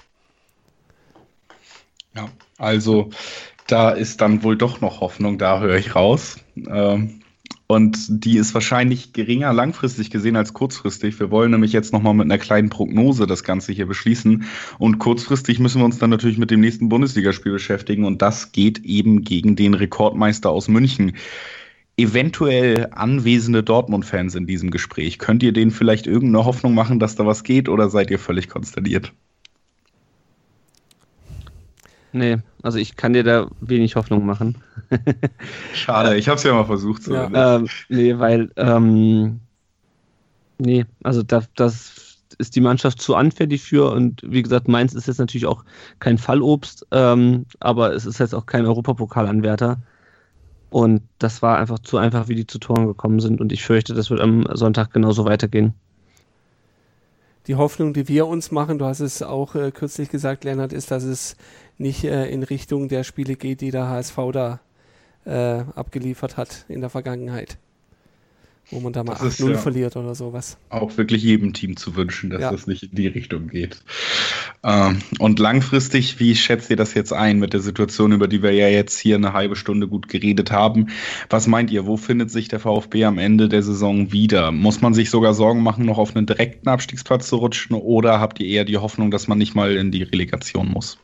Ja, 2.16 2.28
also 2.58 3.10
da 3.66 3.90
ist 3.90 4.20
dann 4.20 4.42
wohl 4.42 4.56
doch 4.56 4.80
noch 4.80 5.00
Hoffnung, 5.00 5.38
da 5.38 5.60
höre 5.60 5.76
ich 5.76 5.94
raus. 5.94 6.36
Ähm, 6.68 7.20
und 7.66 7.96
die 8.24 8.36
ist 8.36 8.52
wahrscheinlich 8.52 9.14
geringer 9.14 9.52
langfristig 9.54 10.10
gesehen 10.10 10.36
als 10.36 10.52
kurzfristig. 10.52 11.18
Wir 11.18 11.30
wollen 11.30 11.50
nämlich 11.50 11.72
jetzt 11.72 11.94
nochmal 11.94 12.12
mit 12.12 12.26
einer 12.26 12.38
kleinen 12.38 12.68
Prognose 12.68 13.26
das 13.26 13.42
Ganze 13.42 13.72
hier 13.72 13.86
beschließen. 13.86 14.44
Und 14.78 14.98
kurzfristig 14.98 15.58
müssen 15.60 15.80
wir 15.80 15.86
uns 15.86 15.98
dann 15.98 16.10
natürlich 16.10 16.36
mit 16.36 16.50
dem 16.50 16.60
nächsten 16.60 16.90
Bundesligaspiel 16.90 17.52
beschäftigen. 17.52 18.04
Und 18.04 18.20
das 18.20 18.52
geht 18.52 18.80
eben 18.84 19.22
gegen 19.22 19.56
den 19.56 19.72
Rekordmeister 19.72 20.50
aus 20.50 20.68
München. 20.68 21.16
Eventuell 21.96 22.88
anwesende 22.92 23.62
Dortmund-Fans 23.62 24.34
in 24.34 24.46
diesem 24.46 24.70
Gespräch. 24.70 25.18
Könnt 25.18 25.42
ihr 25.42 25.52
denen 25.52 25.70
vielleicht 25.70 26.06
irgendeine 26.06 26.44
Hoffnung 26.44 26.74
machen, 26.74 26.98
dass 26.98 27.14
da 27.14 27.24
was 27.24 27.44
geht 27.44 27.70
oder 27.70 27.88
seid 27.88 28.10
ihr 28.10 28.18
völlig 28.18 28.48
konsterniert? 28.48 29.12
Nee, 32.14 32.38
also 32.62 32.78
ich 32.78 32.94
kann 32.94 33.12
dir 33.12 33.24
da 33.24 33.48
wenig 33.60 33.96
Hoffnung 33.96 34.24
machen. 34.24 34.56
Schade, 35.74 36.16
ich 36.16 36.28
habe 36.28 36.36
es 36.36 36.44
ja 36.44 36.54
mal 36.54 36.64
versucht. 36.64 37.02
So 37.02 37.12
ja. 37.12 37.56
ähm, 37.56 37.66
nee, 37.88 38.16
weil, 38.16 38.52
ähm, 38.54 39.40
nee, 40.58 40.86
also 41.02 41.24
da, 41.24 41.42
das 41.56 42.20
ist 42.38 42.54
die 42.54 42.60
Mannschaft 42.60 43.02
zu 43.02 43.16
anfällig 43.16 43.62
für 43.62 43.90
und 43.90 44.22
wie 44.24 44.42
gesagt, 44.42 44.68
Mainz 44.68 44.94
ist 44.94 45.08
jetzt 45.08 45.18
natürlich 45.18 45.46
auch 45.46 45.64
kein 45.98 46.16
Fallobst, 46.16 46.86
ähm, 46.92 47.46
aber 47.58 47.92
es 47.92 48.06
ist 48.06 48.20
jetzt 48.20 48.34
auch 48.34 48.46
kein 48.46 48.64
Europapokalanwärter. 48.64 49.78
Und 50.70 51.02
das 51.18 51.42
war 51.42 51.58
einfach 51.58 51.80
zu 51.80 51.98
einfach, 51.98 52.28
wie 52.28 52.36
die 52.36 52.46
zu 52.46 52.60
Toren 52.60 52.86
gekommen 52.86 53.18
sind. 53.18 53.40
Und 53.40 53.50
ich 53.50 53.64
fürchte, 53.64 53.92
das 53.92 54.10
wird 54.10 54.20
am 54.20 54.46
Sonntag 54.54 54.92
genauso 54.92 55.24
weitergehen 55.24 55.74
die 57.46 57.56
Hoffnung, 57.56 57.92
die 57.92 58.08
wir 58.08 58.26
uns 58.26 58.50
machen, 58.50 58.78
du 58.78 58.86
hast 58.86 59.00
es 59.00 59.22
auch 59.22 59.54
äh, 59.54 59.70
kürzlich 59.70 60.08
gesagt, 60.08 60.44
Lennart, 60.44 60.72
ist, 60.72 60.90
dass 60.90 61.04
es 61.04 61.36
nicht 61.78 62.04
äh, 62.04 62.26
in 62.26 62.42
Richtung 62.42 62.88
der 62.88 63.04
Spiele 63.04 63.36
geht, 63.36 63.60
die 63.60 63.70
der 63.70 63.88
HSV 63.88 64.16
da 64.32 64.60
äh, 65.24 65.64
abgeliefert 65.74 66.36
hat 66.36 66.64
in 66.68 66.80
der 66.80 66.90
Vergangenheit. 66.90 67.58
Wo 68.70 68.80
man 68.80 68.94
da 68.94 69.04
mal 69.04 69.16
8-0 69.16 69.50
ja 69.50 69.58
verliert 69.58 69.94
oder 69.94 70.14
sowas. 70.14 70.56
Auch 70.70 70.96
wirklich 70.96 71.22
jedem 71.22 71.52
Team 71.52 71.76
zu 71.76 71.96
wünschen, 71.96 72.30
dass 72.30 72.40
ja. 72.40 72.50
das 72.50 72.66
nicht 72.66 72.82
in 72.82 72.94
die 72.94 73.08
Richtung 73.08 73.48
geht. 73.48 73.82
Ähm, 74.62 75.00
und 75.18 75.38
langfristig, 75.38 76.18
wie 76.18 76.34
schätzt 76.34 76.70
ihr 76.70 76.76
das 76.76 76.94
jetzt 76.94 77.12
ein 77.12 77.38
mit 77.38 77.52
der 77.52 77.60
Situation, 77.60 78.12
über 78.12 78.26
die 78.26 78.42
wir 78.42 78.52
ja 78.52 78.68
jetzt 78.68 78.98
hier 78.98 79.16
eine 79.16 79.34
halbe 79.34 79.54
Stunde 79.54 79.86
gut 79.86 80.08
geredet 80.08 80.50
haben? 80.50 80.86
Was 81.28 81.46
meint 81.46 81.70
ihr, 81.70 81.84
wo 81.84 81.98
findet 81.98 82.30
sich 82.30 82.48
der 82.48 82.58
VfB 82.58 83.04
am 83.04 83.18
Ende 83.18 83.50
der 83.50 83.62
Saison 83.62 84.12
wieder? 84.12 84.50
Muss 84.50 84.80
man 84.80 84.94
sich 84.94 85.10
sogar 85.10 85.34
Sorgen 85.34 85.62
machen, 85.62 85.84
noch 85.84 85.98
auf 85.98 86.16
einen 86.16 86.24
direkten 86.24 86.68
Abstiegsplatz 86.68 87.28
zu 87.28 87.36
rutschen? 87.36 87.76
Oder 87.76 88.18
habt 88.18 88.40
ihr 88.40 88.46
eher 88.46 88.64
die 88.64 88.78
Hoffnung, 88.78 89.10
dass 89.10 89.28
man 89.28 89.36
nicht 89.36 89.54
mal 89.54 89.76
in 89.76 89.90
die 89.90 90.04
Relegation 90.04 90.70
muss? 90.70 90.96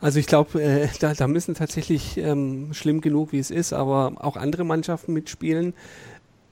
Also 0.00 0.20
ich 0.20 0.26
glaube, 0.26 0.62
äh, 0.62 0.88
da, 1.00 1.12
da 1.14 1.26
müssen 1.26 1.54
tatsächlich 1.54 2.16
ähm, 2.18 2.72
schlimm 2.72 3.00
genug, 3.00 3.32
wie 3.32 3.38
es 3.38 3.50
ist, 3.50 3.72
aber 3.72 4.12
auch 4.16 4.36
andere 4.36 4.64
Mannschaften 4.64 5.12
mitspielen. 5.12 5.74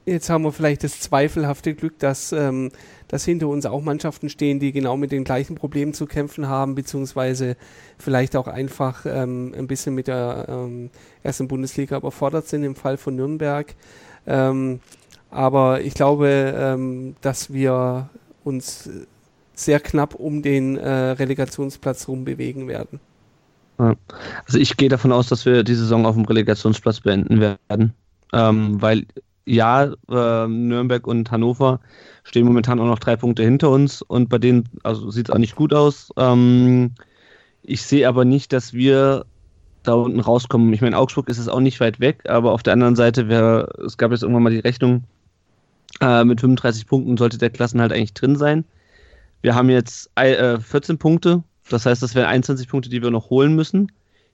Jetzt 0.05 0.29
haben 0.29 0.43
wir 0.45 0.53
vielleicht 0.53 0.83
das 0.85 1.01
zweifelhafte 1.01 1.73
Glück, 1.73 1.99
dass, 1.99 2.31
ähm, 2.31 2.71
dass 3.09 3.25
hinter 3.25 3.49
uns 3.49 3.65
auch 3.65 3.81
Mannschaften 3.81 4.29
stehen, 4.29 4.59
die 4.59 4.71
genau 4.71 4.95
mit 4.95 5.11
den 5.11 5.25
gleichen 5.25 5.55
Problemen 5.55 5.93
zu 5.93 6.05
kämpfen 6.05 6.47
haben, 6.47 6.75
beziehungsweise 6.75 7.57
vielleicht 7.97 8.37
auch 8.37 8.47
einfach 8.47 9.05
ähm, 9.05 9.53
ein 9.57 9.67
bisschen 9.67 9.95
mit 9.95 10.07
der 10.07 10.45
ähm, 10.47 10.89
ersten 11.23 11.49
Bundesliga 11.49 11.97
überfordert 11.97 12.47
sind, 12.47 12.63
im 12.63 12.75
Fall 12.75 12.95
von 12.97 13.17
Nürnberg. 13.17 13.75
Ähm, 14.25 14.79
aber 15.29 15.81
ich 15.81 15.93
glaube, 15.93 16.53
ähm, 16.57 17.15
dass 17.21 17.51
wir 17.51 18.09
uns 18.45 18.89
sehr 19.55 19.81
knapp 19.81 20.15
um 20.15 20.41
den 20.41 20.77
äh, 20.77 20.89
Relegationsplatz 20.89 22.07
rum 22.07 22.23
bewegen 22.23 22.67
werden. 22.69 23.01
Also 23.77 24.57
ich 24.57 24.75
gehe 24.77 24.89
davon 24.89 25.11
aus, 25.11 25.27
dass 25.27 25.45
wir 25.45 25.63
die 25.63 25.75
Saison 25.75 26.05
auf 26.05 26.15
dem 26.15 26.25
Relegationsplatz 26.25 27.01
beenden 27.01 27.39
werden, 27.39 27.93
ähm, 28.33 28.81
weil 28.81 29.05
ja, 29.45 29.93
äh, 30.09 30.47
Nürnberg 30.47 31.07
und 31.07 31.31
Hannover 31.31 31.79
stehen 32.23 32.45
momentan 32.45 32.79
auch 32.79 32.85
noch 32.85 32.99
drei 32.99 33.15
Punkte 33.15 33.43
hinter 33.43 33.69
uns 33.69 34.01
und 34.01 34.27
bei 34.29 34.37
denen 34.37 34.67
also 34.83 35.09
sieht 35.09 35.29
es 35.29 35.33
auch 35.33 35.39
nicht 35.39 35.55
gut 35.55 35.73
aus. 35.73 36.11
Ähm, 36.17 36.91
ich 37.63 37.81
sehe 37.81 38.07
aber 38.07 38.25
nicht, 38.25 38.51
dass 38.51 38.73
wir 38.73 39.25
da 39.83 39.93
unten 39.93 40.19
rauskommen. 40.19 40.73
Ich 40.73 40.81
meine, 40.81 40.97
Augsburg 40.97 41.29
ist 41.29 41.37
es 41.37 41.47
auch 41.47 41.61
nicht 41.61 41.79
weit 41.79 41.99
weg, 41.99 42.23
aber 42.27 42.51
auf 42.51 42.63
der 42.63 42.73
anderen 42.73 42.95
Seite 42.95 43.29
wäre, 43.29 43.69
es 43.85 43.97
gab 43.97 44.11
jetzt 44.11 44.23
irgendwann 44.23 44.43
mal 44.43 44.51
die 44.51 44.59
Rechnung, 44.59 45.03
äh, 46.01 46.23
mit 46.25 46.41
35 46.41 46.85
Punkten 46.87 47.17
sollte 47.17 47.37
der 47.37 47.49
Klassen 47.49 47.79
halt 47.79 47.93
eigentlich 47.93 48.13
drin 48.13 48.35
sein. 48.35 48.65
Wir 49.41 49.55
haben 49.55 49.69
jetzt 49.69 50.09
äh, 50.15 50.59
14 50.59 50.97
Punkte, 50.97 51.43
das 51.69 51.85
heißt, 51.85 52.01
das 52.01 52.15
wären 52.15 52.27
21 52.27 52.67
Punkte, 52.67 52.89
die 52.89 53.01
wir 53.01 53.11
noch 53.11 53.29
holen 53.29 53.55
müssen 53.55 53.91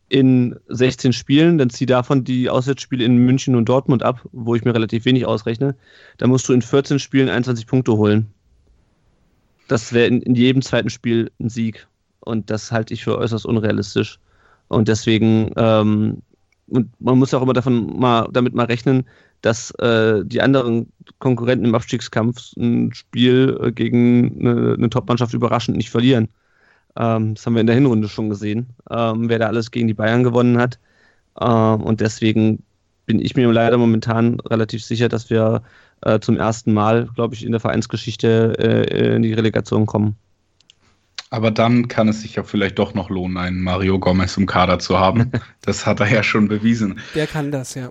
in 0.09 0.55
16 0.67 1.13
Spielen, 1.13 1.57
dann 1.57 1.71
zieh 1.71 1.85
davon 1.85 2.23
die 2.23 2.49
Auswärtsspiele 2.49 3.03
in 3.03 3.17
München 3.17 3.55
und 3.55 3.67
Dortmund 3.67 4.03
ab, 4.03 4.21
wo 4.31 4.53
ich 4.53 4.63
mir 4.63 4.73
relativ 4.73 5.05
wenig 5.05 5.25
ausrechne. 5.25 5.75
Da 6.17 6.27
musst 6.27 6.47
du 6.47 6.53
in 6.53 6.61
14 6.61 6.99
Spielen 6.99 7.29
21 7.29 7.65
Punkte 7.65 7.93
holen. 7.93 8.27
Das 9.67 9.91
wäre 9.91 10.07
in, 10.07 10.21
in, 10.21 10.35
jedem 10.35 10.61
zweiten 10.61 10.89
Spiel 10.89 11.31
ein 11.39 11.49
Sieg. 11.49 11.87
Und 12.19 12.49
das 12.49 12.71
halte 12.71 12.93
ich 12.93 13.03
für 13.03 13.17
äußerst 13.17 13.45
unrealistisch. 13.45 14.19
Und 14.67 14.87
deswegen, 14.87 15.51
ähm, 15.55 16.21
und 16.67 16.89
man 16.99 17.17
muss 17.17 17.33
auch 17.33 17.41
immer 17.41 17.53
davon 17.53 17.99
mal, 17.99 18.29
damit 18.31 18.53
mal 18.53 18.65
rechnen, 18.65 19.05
dass 19.41 19.71
äh, 19.79 20.23
die 20.23 20.41
anderen 20.41 20.91
Konkurrenten 21.19 21.65
im 21.65 21.75
Abstiegskampf 21.75 22.53
ein 22.55 22.93
Spiel 22.93 23.57
äh, 23.61 23.71
gegen 23.71 24.39
eine, 24.39 24.73
eine 24.73 24.89
Top-Mannschaft 24.89 25.33
überraschend 25.33 25.75
nicht 25.75 25.89
verlieren. 25.89 26.29
Ähm, 26.97 27.36
das 27.36 27.45
haben 27.45 27.53
wir 27.53 27.62
in 27.62 27.67
der 27.67 27.75
Hinrunde 27.75 28.08
schon 28.08 28.29
gesehen, 28.29 28.67
ähm, 28.89 29.29
wer 29.29 29.39
da 29.39 29.47
alles 29.47 29.71
gegen 29.71 29.88
die 29.88 29.93
Bayern 29.93 30.23
gewonnen 30.23 30.58
hat. 30.58 30.79
Ähm, 31.39 31.82
und 31.82 32.01
deswegen 32.01 32.63
bin 33.06 33.19
ich 33.19 33.36
mir 33.36 33.51
leider 33.51 33.77
momentan 33.77 34.39
relativ 34.41 34.84
sicher, 34.84 35.10
dass 35.10 35.29
wir 35.29 35.63
äh, 36.01 36.19
zum 36.19 36.38
ersten 36.38 36.73
Mal, 36.73 37.10
glaube 37.15 37.36
ich, 37.36 37.45
in 37.45 37.51
der 37.51 37.60
Vereinsgeschichte 37.60 38.56
äh, 38.60 39.15
in 39.15 39.23
die 39.23 39.34
Relegation 39.34 39.86
kommen. 39.86 40.15
Aber 41.29 41.49
dann 41.49 41.88
kann 41.88 42.08
es 42.08 42.21
sich 42.21 42.36
ja 42.36 42.43
vielleicht 42.43 42.77
doch 42.77 42.93
noch 42.93 43.10
lohnen, 43.10 43.38
einen 43.38 43.62
Mario 43.62 43.97
Gomez 43.97 44.38
im 44.38 44.45
Kader 44.45 44.79
zu 44.79 44.99
haben. 44.99 45.32
Das 45.65 45.86
hat 45.86 46.01
er 46.01 46.12
ja 46.12 46.23
schon 46.23 46.49
bewiesen. 46.49 46.99
Der 47.15 47.25
kann 47.25 47.49
das, 47.49 47.73
ja. 47.75 47.89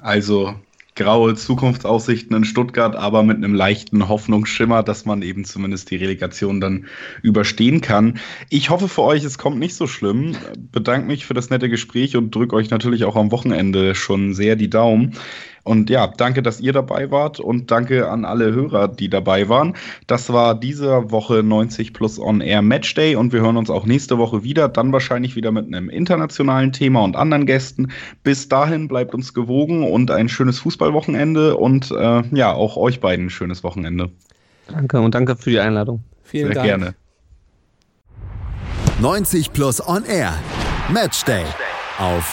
Also 0.00 0.54
graue 0.94 1.34
Zukunftsaussichten 1.34 2.36
in 2.36 2.44
Stuttgart, 2.44 2.94
aber 2.94 3.22
mit 3.22 3.36
einem 3.36 3.54
leichten 3.54 4.08
Hoffnungsschimmer, 4.08 4.82
dass 4.82 5.04
man 5.04 5.22
eben 5.22 5.44
zumindest 5.44 5.90
die 5.90 5.96
Relegation 5.96 6.60
dann 6.60 6.86
überstehen 7.22 7.80
kann. 7.80 8.18
Ich 8.48 8.70
hoffe 8.70 8.88
für 8.88 9.02
euch, 9.02 9.24
es 9.24 9.38
kommt 9.38 9.58
nicht 9.58 9.74
so 9.74 9.86
schlimm. 9.86 10.36
Bedanke 10.70 11.06
mich 11.06 11.26
für 11.26 11.34
das 11.34 11.50
nette 11.50 11.68
Gespräch 11.68 12.16
und 12.16 12.34
drücke 12.34 12.54
euch 12.54 12.70
natürlich 12.70 13.04
auch 13.04 13.16
am 13.16 13.32
Wochenende 13.32 13.94
schon 13.94 14.34
sehr 14.34 14.54
die 14.54 14.70
Daumen. 14.70 15.14
Und 15.64 15.88
ja, 15.88 16.06
danke, 16.06 16.42
dass 16.42 16.60
ihr 16.60 16.72
dabei 16.72 17.10
wart 17.10 17.40
und 17.40 17.70
danke 17.70 18.08
an 18.10 18.24
alle 18.26 18.52
Hörer, 18.52 18.86
die 18.86 19.08
dabei 19.08 19.48
waren. 19.48 19.74
Das 20.06 20.32
war 20.32 20.54
diese 20.54 21.10
Woche 21.10 21.42
90 21.42 21.94
plus 21.94 22.20
On 22.20 22.42
Air 22.42 22.60
Match 22.60 22.94
Day 22.94 23.16
und 23.16 23.32
wir 23.32 23.40
hören 23.40 23.56
uns 23.56 23.70
auch 23.70 23.86
nächste 23.86 24.18
Woche 24.18 24.44
wieder, 24.44 24.68
dann 24.68 24.92
wahrscheinlich 24.92 25.36
wieder 25.36 25.50
mit 25.52 25.66
einem 25.66 25.88
internationalen 25.88 26.72
Thema 26.72 27.02
und 27.02 27.16
anderen 27.16 27.46
Gästen. 27.46 27.90
Bis 28.22 28.48
dahin 28.48 28.88
bleibt 28.88 29.14
uns 29.14 29.32
gewogen 29.32 29.90
und 29.90 30.10
ein 30.10 30.28
schönes 30.28 30.58
Fußballwochenende 30.58 31.56
und 31.56 31.90
äh, 31.90 32.22
ja, 32.32 32.52
auch 32.52 32.76
euch 32.76 33.00
beiden 33.00 33.26
ein 33.26 33.30
schönes 33.30 33.64
Wochenende. 33.64 34.10
Danke 34.68 35.00
und 35.00 35.14
danke 35.14 35.36
für 35.36 35.50
die 35.50 35.60
Einladung. 35.60 36.04
Vielen 36.22 36.52
Sehr 36.52 36.54
Dank. 36.54 36.66
gerne. 36.66 36.94
90 39.00 39.52
plus 39.52 39.86
On 39.86 40.04
Air 40.04 40.34
Match 40.92 41.24
Day 41.24 41.44
auf 41.98 42.32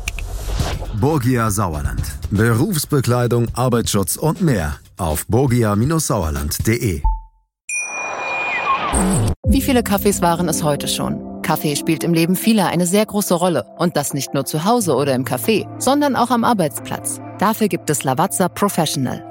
Borgia 0.99 1.49
Sauerland. 1.49 2.01
Berufsbekleidung, 2.31 3.47
Arbeitsschutz 3.53 4.17
und 4.17 4.41
mehr 4.41 4.75
auf 4.97 5.25
borgia-sauerland.de. 5.27 7.01
Wie 9.47 9.61
viele 9.61 9.83
Kaffees 9.83 10.21
waren 10.21 10.49
es 10.49 10.63
heute 10.63 10.87
schon? 10.87 11.41
Kaffee 11.41 11.75
spielt 11.75 12.03
im 12.03 12.13
Leben 12.13 12.35
vieler 12.35 12.67
eine 12.67 12.85
sehr 12.85 13.05
große 13.05 13.33
Rolle. 13.33 13.65
Und 13.77 13.95
das 13.97 14.13
nicht 14.13 14.33
nur 14.33 14.45
zu 14.45 14.65
Hause 14.65 14.95
oder 14.95 15.15
im 15.15 15.25
Café, 15.25 15.67
sondern 15.79 16.15
auch 16.15 16.29
am 16.29 16.43
Arbeitsplatz. 16.43 17.19
Dafür 17.39 17.67
gibt 17.67 17.89
es 17.89 18.03
Lavazza 18.03 18.49
Professional. 18.49 19.30